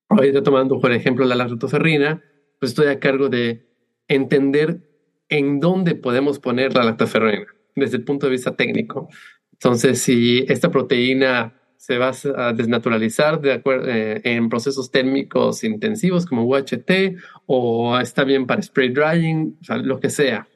[0.09, 2.21] Ahorita tomando por ejemplo la lactoferrina,
[2.59, 3.67] pues estoy a cargo de
[4.07, 4.81] entender
[5.29, 9.09] en dónde podemos poner la lactoferrina desde el punto de vista técnico.
[9.53, 16.25] Entonces, si esta proteína se va a desnaturalizar de acuerdo, eh, en procesos térmicos intensivos
[16.25, 20.47] como UHT o está bien para spray drying, lo que sea.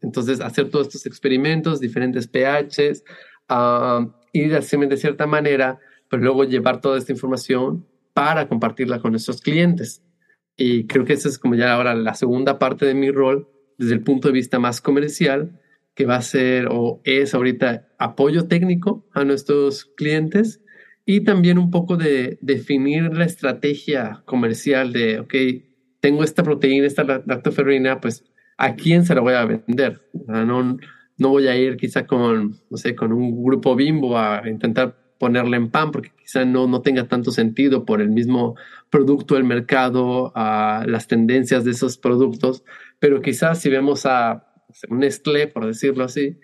[0.00, 3.02] Entonces, hacer todos estos experimentos, diferentes pHs,
[3.50, 5.78] uh, y de cierta manera,
[6.08, 10.02] pero luego llevar toda esta información para compartirla con nuestros clientes.
[10.56, 13.94] Y creo que esa es como ya ahora la segunda parte de mi rol, desde
[13.94, 15.60] el punto de vista más comercial,
[15.94, 20.62] que va a ser o es ahorita apoyo técnico a nuestros clientes
[21.06, 25.34] y también un poco de definir la estrategia comercial de, ok,
[26.00, 28.24] tengo esta proteína, esta lactoferrina, pues
[28.58, 30.02] a quién se la voy a vender.
[30.26, 30.78] No,
[31.18, 35.56] no voy a ir quizá con, no sé, con un grupo bimbo a intentar ponerle
[35.56, 38.56] en pan porque quizá no, no tenga tanto sentido por el mismo
[38.90, 42.64] producto del mercado, a las tendencias de esos productos,
[42.98, 44.46] pero quizás si vemos a
[44.90, 46.38] un Nestlé, por decirlo así,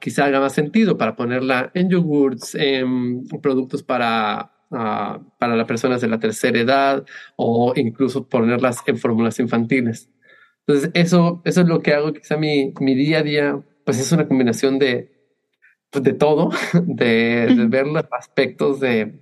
[0.00, 6.08] quizá haga más sentido para ponerla en yogurts, en productos para, para las personas de
[6.08, 7.04] la tercera edad
[7.36, 10.10] o incluso ponerlas en fórmulas infantiles.
[10.66, 14.12] Entonces, eso, eso es lo que hago, quizá mi, mi día a día, pues es
[14.12, 15.12] una combinación de,
[15.90, 16.50] pues, de todo,
[16.86, 19.18] de, ver los aspectos de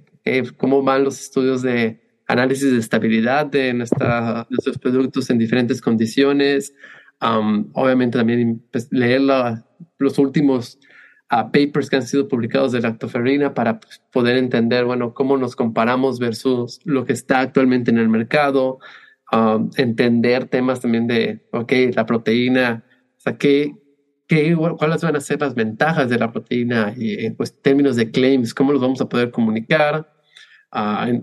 [0.57, 6.75] cómo van los estudios de análisis de estabilidad de nuestra, nuestros productos en diferentes condiciones.
[7.21, 9.23] obviamente también pues, leer
[9.99, 10.79] los últimos
[11.29, 15.57] ah, papers que han sido publicados de lactoferrina para pues, poder entender, bueno, cómo nos
[15.57, 18.79] comparamos versus lo que está actualmente en el mercado,
[19.77, 22.85] entender temas también de, ok, la proteína,
[23.17, 23.75] o sea, qué,
[24.31, 28.13] qué, cuáles van a ser las ventajas de la proteína y en pues, términos de
[28.13, 30.09] claims, cómo los vamos a poder comunicar.
[30.73, 31.21] Uh,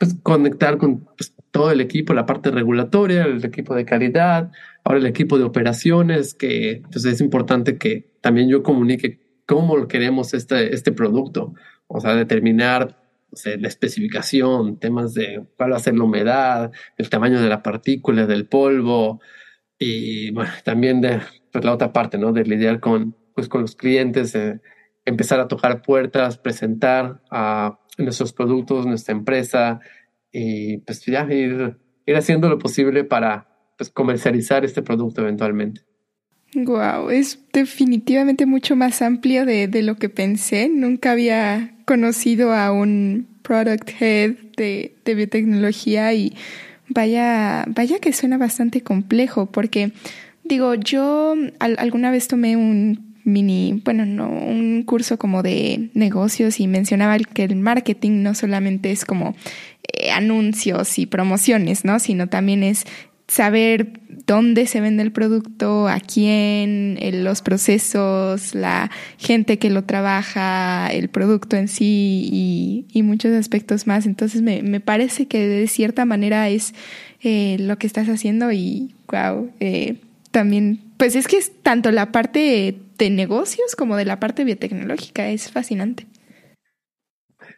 [0.00, 4.50] pues, conectar con pues, todo el equipo, la parte regulatoria, el equipo de calidad,
[4.82, 10.34] ahora el equipo de operaciones, que pues, es importante que también yo comunique cómo queremos
[10.34, 11.54] este, este producto,
[11.86, 13.00] o sea, determinar
[13.44, 18.26] la especificación, temas de cuál va a ser la humedad, el tamaño de la partícula,
[18.26, 19.20] del polvo,
[19.78, 21.20] y bueno, también de
[21.52, 22.32] pues, la otra parte, ¿no?
[22.32, 24.36] De lidiar con, pues, con los clientes,
[25.04, 29.80] empezar a tocar puertas, presentar a nuestros productos, nuestra empresa
[30.30, 35.82] y pues ya ir, ir haciendo lo posible para pues, comercializar este producto eventualmente.
[36.54, 40.70] Wow, es definitivamente mucho más amplio de, de, lo que pensé.
[40.70, 46.34] Nunca había conocido a un product head de, de biotecnología y
[46.88, 49.92] vaya, vaya que suena bastante complejo porque
[50.48, 56.66] digo, yo alguna vez tomé un mini, bueno, no, un curso como de negocios y
[56.66, 59.36] mencionaba que el marketing no solamente es como
[59.92, 61.98] eh, anuncios y promociones, ¿no?
[61.98, 62.84] Sino también es
[63.28, 63.92] saber
[64.26, 71.08] dónde se vende el producto, a quién, los procesos, la gente que lo trabaja, el
[71.08, 74.06] producto en sí y, muchos aspectos más.
[74.06, 76.74] Entonces me, me, parece que de cierta manera es
[77.22, 79.96] eh, lo que estás haciendo y wow, eh,
[80.30, 85.28] también, pues es que es tanto la parte de negocios como de la parte biotecnológica,
[85.28, 86.06] es fascinante.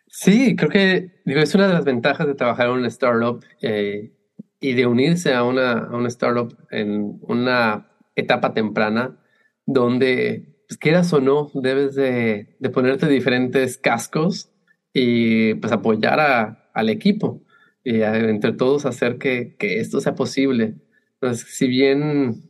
[0.08, 4.12] Sí, creo que digo, es una de las ventajas de trabajar en una startup eh,
[4.60, 9.18] y de unirse a una, a startup en una etapa temprana
[9.66, 14.50] donde, pues, quieras o no, debes de, de ponerte diferentes cascos
[14.92, 17.42] y pues apoyar a, al equipo
[17.84, 20.74] y entre todos hacer que, que esto sea posible.
[21.14, 22.49] Entonces, si bien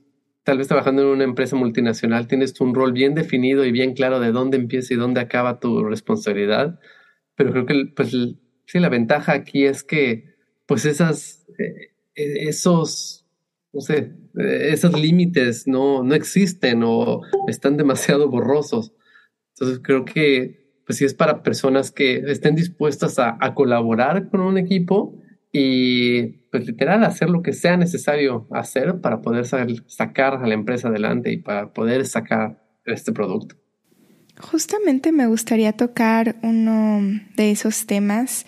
[0.51, 4.18] tal vez trabajando en una empresa multinacional tienes un rol bien definido y bien claro
[4.18, 6.80] de dónde empieza y dónde acaba tu responsabilidad,
[7.36, 10.34] pero creo que pues sí, la ventaja aquí es que
[10.66, 13.28] pues esas, eh, esos
[13.72, 18.92] no sé, esos límites no, no existen o están demasiado borrosos.
[19.55, 24.40] Entonces creo que pues sí es para personas que estén dispuestas a, a colaborar con
[24.40, 25.16] un equipo
[25.53, 29.46] y pues literal hacer lo que sea necesario hacer para poder
[29.86, 33.57] sacar a la empresa adelante y para poder sacar este producto.
[34.40, 38.46] Justamente me gustaría tocar uno de esos temas.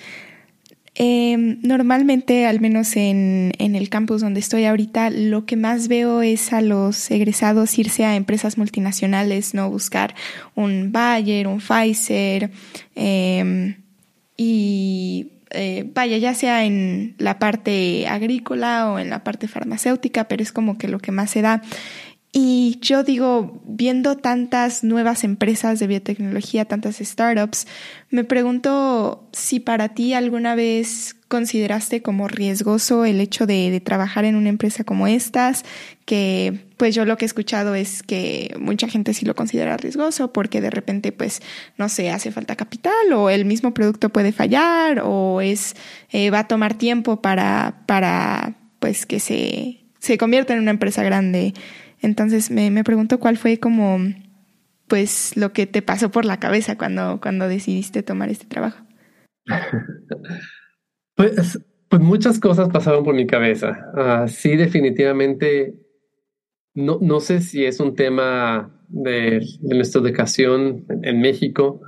[0.95, 6.21] Em, normalmente, al menos en, en, el campus donde estoy ahorita, lo que más veo
[6.21, 10.15] es a los egresados irse a empresas multinacionales, no buscar
[10.55, 12.51] un Bayer, un Pfizer
[12.95, 13.77] eh,
[14.37, 20.43] y eh, vaya, ya sea en la parte agrícola o en la parte farmacéutica, pero
[20.43, 21.63] es como que lo que más se da.
[22.35, 27.67] Y yo digo, viendo tantas nuevas empresas de biotecnología, tantas startups,
[28.09, 34.37] me pregunto si para ti alguna vez consideraste como riesgoso el hecho de, trabajar en
[34.37, 35.67] una empresa como estas,
[36.07, 40.33] que pues yo lo que he escuchado es que mucha gente sí lo considera riesgoso
[40.33, 41.41] porque de repente pues
[41.79, 45.77] no sé, hace falta capital o el mismo producto puede fallar o es
[46.11, 51.05] eh, va a tomar tiempo para, para pues que se, se convierta en una empresa
[51.05, 51.55] grande.
[52.01, 54.01] Entonces me, me pregunto cuál fue como
[54.89, 58.85] pues lo que te pasó por la cabeza cuando, cuando decidiste tomar este trabajo.
[61.15, 63.77] Pues, pues muchas cosas pasaron por mi cabeza.
[63.95, 65.75] Uh, sí, definitivamente,
[66.75, 71.81] no, no sé si es un tema de, de nuestra educación en, México,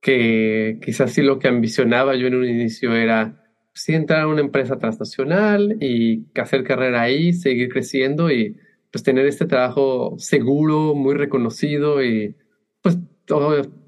[0.00, 4.40] que quizás sí lo que ambicionaba yo en un inicio era sí entrar a una
[4.40, 8.56] empresa transnacional y hacer carrera ahí, seguir creciendo y
[8.90, 12.36] pues tener este trabajo seguro, muy reconocido y
[12.82, 12.98] pues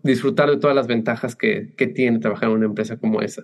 [0.02, 3.42] disfrutar de todas las ventajas que, que, tiene trabajar en una empresa como esa.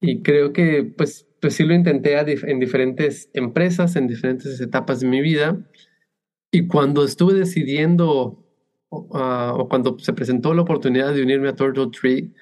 [0.00, 5.08] Y creo que pues, pues sí lo intenté en diferentes empresas, en diferentes etapas de
[5.08, 5.58] mi vida.
[6.54, 8.46] Y cuando estuve decidiendo
[8.90, 12.32] uh, o cuando se presentó la oportunidad de unirme a Turtle Tree,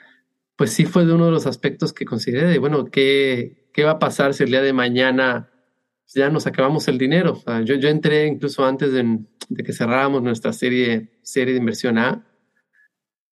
[0.55, 3.93] pues sí fue de uno de los aspectos que consideré de, bueno, ¿qué, qué va
[3.93, 5.51] a pasar si el día de mañana
[6.15, 7.43] ya nos acabamos el dinero.
[7.65, 9.21] yo, yo entré incluso antes de,
[9.65, 12.27] que cerráramos nuestra serie, serie de inversión A.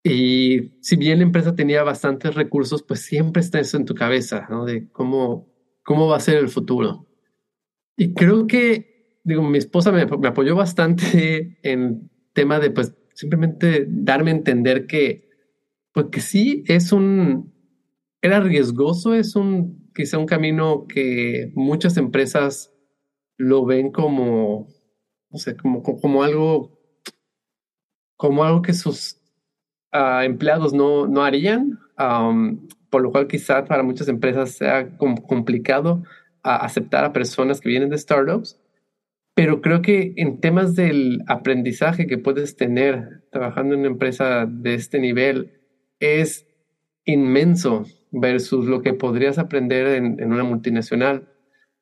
[0.03, 4.47] Y si bien la empresa tenía bastantes recursos, pues siempre está eso en tu cabeza,
[4.49, 4.64] ¿no?
[4.64, 5.47] De cómo,
[5.85, 7.07] cómo va a ser el futuro.
[7.99, 8.89] Y creo que,
[9.22, 15.28] digo, mi esposa me, apoyó bastante en tema de, pues, simplemente darme a entender que,
[15.92, 17.52] pues, sí es un,
[18.22, 22.72] era riesgoso, es un, quizá un camino que muchas empresas
[23.36, 24.68] lo ven como,
[25.30, 26.78] no sé, como, como algo,
[28.16, 29.20] como algo que sus
[29.92, 31.78] uh, empleados no, no harían,
[32.90, 36.02] por lo cual quizá para muchas empresas sea complicado
[36.44, 38.58] uh, aceptar a personas que vienen de startups.
[39.41, 44.74] Pero creo que en temas del aprendizaje que puedes tener trabajando en una empresa de
[44.74, 45.62] este nivel
[45.99, 46.47] es
[47.07, 51.32] inmenso versus lo que podrías aprender en, en una multinacional.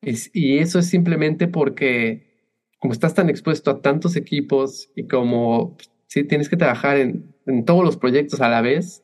[0.01, 5.75] Y, eso es simplemente porque como estás tan expuesto a tantos equipos y como
[6.07, 9.03] si tienes que trabajar en, en, todos los proyectos a la vez,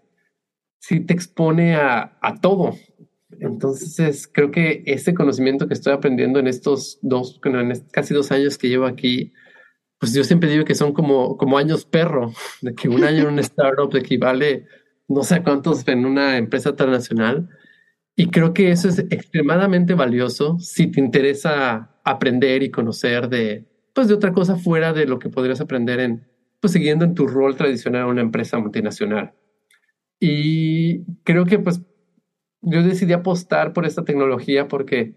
[0.80, 2.74] sí te expone a, a todo.
[3.40, 8.58] Entonces, creo que ese conocimiento que estoy aprendiendo en estos dos, en casi dos años
[8.58, 9.34] que llevo aquí,
[10.00, 13.34] pues yo siempre digo que son como, como años perro, de que un año en
[13.34, 14.66] un startup equivale
[15.08, 17.50] no sé cuántos en una empresa internacional.
[18.16, 24.08] Y creo que eso es extremadamente valioso si te interesa aprender y conocer de, pues,
[24.08, 26.28] de otra cosa fuera de lo que podrías aprender en,
[26.62, 29.34] pues, siguiendo en tu rol tradicional en una empresa multinacional.
[30.20, 31.82] Y creo que, pues,
[32.66, 35.16] yo decidí apostar por esta tecnología porque,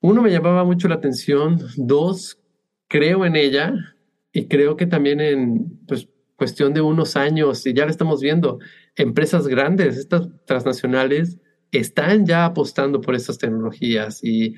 [0.00, 2.38] uno, me llamaba mucho la atención, dos,
[2.88, 3.74] creo en ella
[4.32, 8.60] y creo que también en, pues, cuestión de unos años, y ya lo estamos viendo,
[8.96, 11.38] empresas grandes, estas transnacionales,
[11.70, 14.54] están ya apostando por estas tecnologías y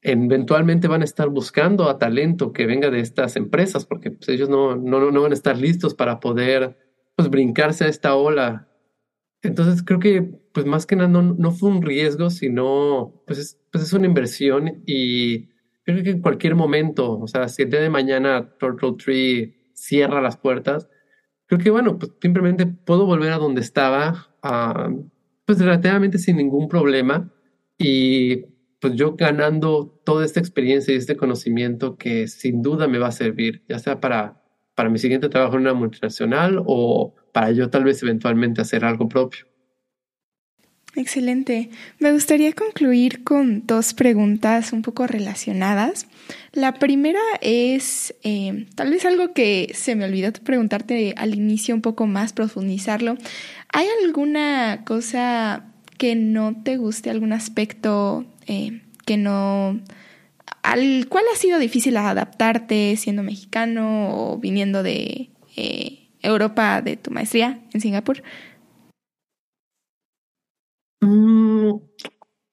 [0.00, 4.48] eventualmente van a estar buscando a talento que venga de estas empresas, porque pues, ellos
[4.48, 6.78] no, no, no van a estar listos para poder
[7.16, 8.67] pues, brincarse a esta ola.
[9.48, 10.22] Entonces creo que
[10.52, 14.06] pues más que nada no, no fue un riesgo, sino pues es, pues es una
[14.06, 15.48] inversión y
[15.84, 20.20] creo que en cualquier momento, o sea, si el día de mañana Turtle Tree cierra
[20.20, 20.88] las puertas,
[21.46, 24.28] creo que bueno, pues simplemente puedo volver a donde estaba,
[25.46, 27.32] pues relativamente sin ningún problema
[27.78, 28.44] y
[28.80, 33.12] pues yo ganando toda esta experiencia y este conocimiento que sin duda me va a
[33.12, 34.42] servir, ya sea para,
[34.74, 39.08] para mi siguiente trabajo en una multinacional o para yo tal vez eventualmente hacer algo
[39.08, 39.46] propio.
[40.96, 41.70] Excelente.
[42.00, 46.08] Me gustaría concluir con dos preguntas un poco relacionadas.
[46.52, 51.80] La primera es eh, tal vez algo que se me olvidó preguntarte al inicio un
[51.80, 53.16] poco más, profundizarlo.
[53.72, 55.66] ¿Hay alguna cosa
[55.96, 59.80] que no te guste, algún aspecto eh, que no...
[60.64, 67.10] al cual ha sido difícil adaptarte siendo mexicano o viniendo de eh, Europa de tu
[67.10, 68.22] maestría en Singapur?
[71.00, 71.74] Mm,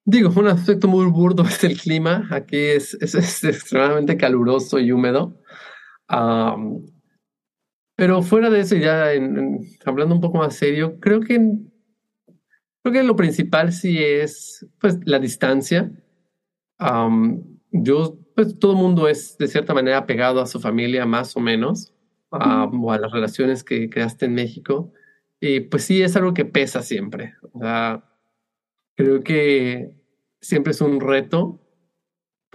[0.06, 2.28] digo, un aspecto muy burdo es el clima.
[2.32, 5.42] Aquí es, es, extremadamente caluroso y húmedo.
[7.96, 9.08] pero fuera de eso, ya
[9.86, 11.36] hablando un poco más serio, creo que,
[12.84, 15.92] creo que lo principal sí es pues, la distancia.
[17.72, 21.40] yo, pues todo el mundo es de cierta manera pegado a su familia, más o
[21.40, 21.95] menos,
[22.38, 24.92] o a las relaciones que creaste en México.
[25.40, 27.36] Y pues sí, es algo que pesa siempre.
[27.54, 28.06] O sea,
[28.96, 29.96] creo que
[30.42, 31.62] siempre es un reto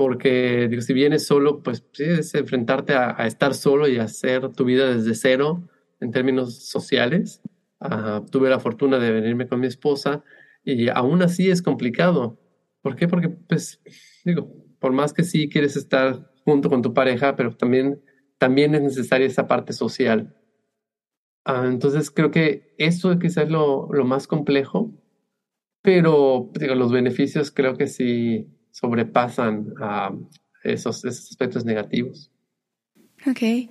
[0.01, 4.65] porque digo, si vienes solo, pues sí, es enfrentarte a, estar solo y hacer tu
[4.65, 5.69] vida desde cero
[6.01, 7.43] en términos sociales.
[7.81, 10.25] Ah, tuve la fortuna de venirme con mi esposa
[10.65, 12.39] y aún así es complicado.
[12.81, 13.09] ¿Por qué?
[13.09, 13.79] Porque, pues,
[14.25, 18.01] digo, por más que sí quieres estar junto con tu pareja, pero también,
[18.41, 20.37] también es necesaria esa parte social.
[21.45, 24.93] Ah, entonces creo que eso quizás es lo, lo más complejo
[25.83, 30.13] pero digo, los beneficios creo que sí sobrepasan a
[30.63, 32.31] esos, esos aspectos negativos.
[33.27, 33.71] Ok.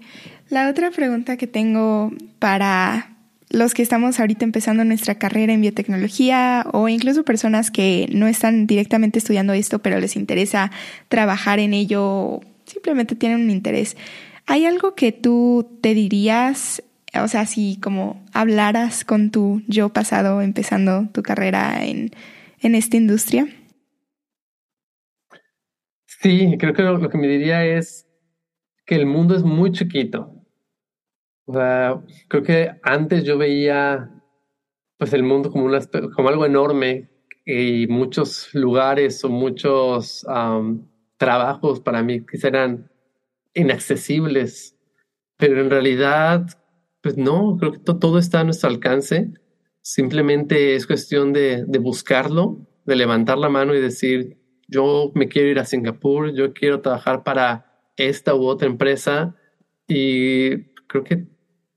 [0.50, 3.16] La otra pregunta que tengo para
[3.50, 8.68] los que estamos ahorita empezando nuestra carrera en biotecnología o incluso personas que no están
[8.68, 10.72] directamente estudiando esto, pero les interesa
[11.08, 13.98] trabajar en ello, simplemente tienen un interés.
[14.52, 16.82] ¿Hay algo que tú te dirías
[17.14, 22.10] o sea, si como hablaras con tu yo pasado empezando tu carrera en,
[22.62, 23.48] en esta industria?
[26.06, 28.08] Sí, creo que lo, que me diría es
[28.88, 30.34] que el mundo es muy chiquito.
[31.46, 34.10] O sea, creo que antes yo veía
[34.98, 35.70] pues el mundo como,
[36.16, 37.10] como algo enorme
[37.46, 40.26] y muchos lugares o muchos
[41.18, 42.90] trabajos para mí que eran
[43.54, 44.78] inaccesibles,
[45.38, 46.48] pero en realidad
[47.02, 49.32] pues no, creo que todo está a nuestro alcance.
[49.82, 54.38] Simplemente es cuestión de, buscarlo, de levantar la mano y decir,
[54.68, 59.36] yo me quiero ir a Singapur, yo quiero trabajar para esta u otra empresa
[59.88, 61.28] y creo que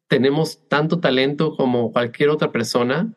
[0.08, 3.14] tenemos tanto talento como cualquier otra persona.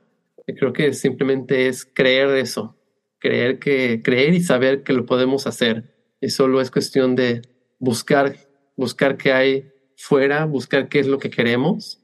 [0.47, 2.77] Y creo que simplemente es creer eso,
[3.17, 5.95] creer que creer y saber que lo podemos hacer.
[6.21, 7.41] Y solo es cuestión de
[7.79, 8.35] buscar,
[8.75, 12.01] buscar qué hay fuera, buscar qué es lo que queremos.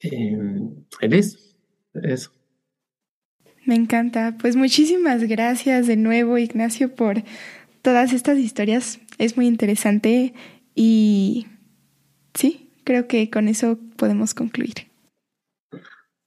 [0.00, 0.36] Eh,
[0.98, 1.56] feliz.
[1.94, 2.32] Eso.
[3.64, 4.36] Me encanta.
[4.40, 7.22] Pues muchísimas gracias de nuevo, Ignacio, por
[7.82, 9.00] todas estas historias.
[9.18, 10.34] Es muy interesante
[10.74, 11.46] y
[12.34, 14.88] sí, creo que con eso podemos concluir.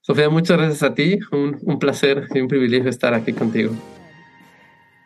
[0.00, 1.18] Sofía, muchas gracias a ti.
[1.32, 3.74] un placer y un privilegio estar aquí contigo.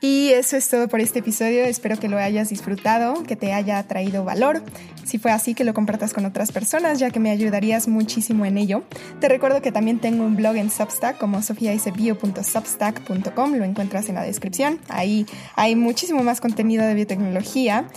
[0.01, 1.64] Y eso es todo por este episodio.
[1.64, 4.62] Espero que lo hayas disfrutado, que te haya traído valor.
[5.05, 8.59] Si fue así, que lo compartas con otras personas, ya que me ayudarías muchísimo en
[8.59, 8.84] ello.
[9.20, 13.55] Te recuerdo que también tengo un blog en Substack como sofiaisebio.substack.com.
[13.55, 14.78] Lo encuentras en la descripción.
[14.88, 15.26] Ahí
[15.57, 17.88] hay muchísimo más contenido de biotecnología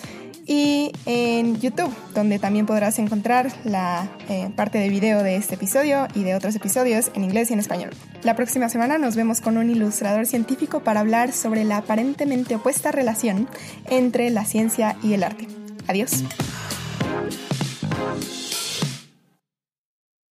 [0.46, 6.08] y en YouTube, donde también podrás encontrar la eh, parte de video de este episodio
[6.16, 7.92] y de otros episodios en inglés y en español.
[8.24, 12.92] La próxima semana nos vemos con un ilustrador científico para hablar sobre la aparentemente opuesta
[12.92, 13.48] relación
[13.90, 15.48] entre la ciencia y el arte.
[15.88, 16.24] Adiós.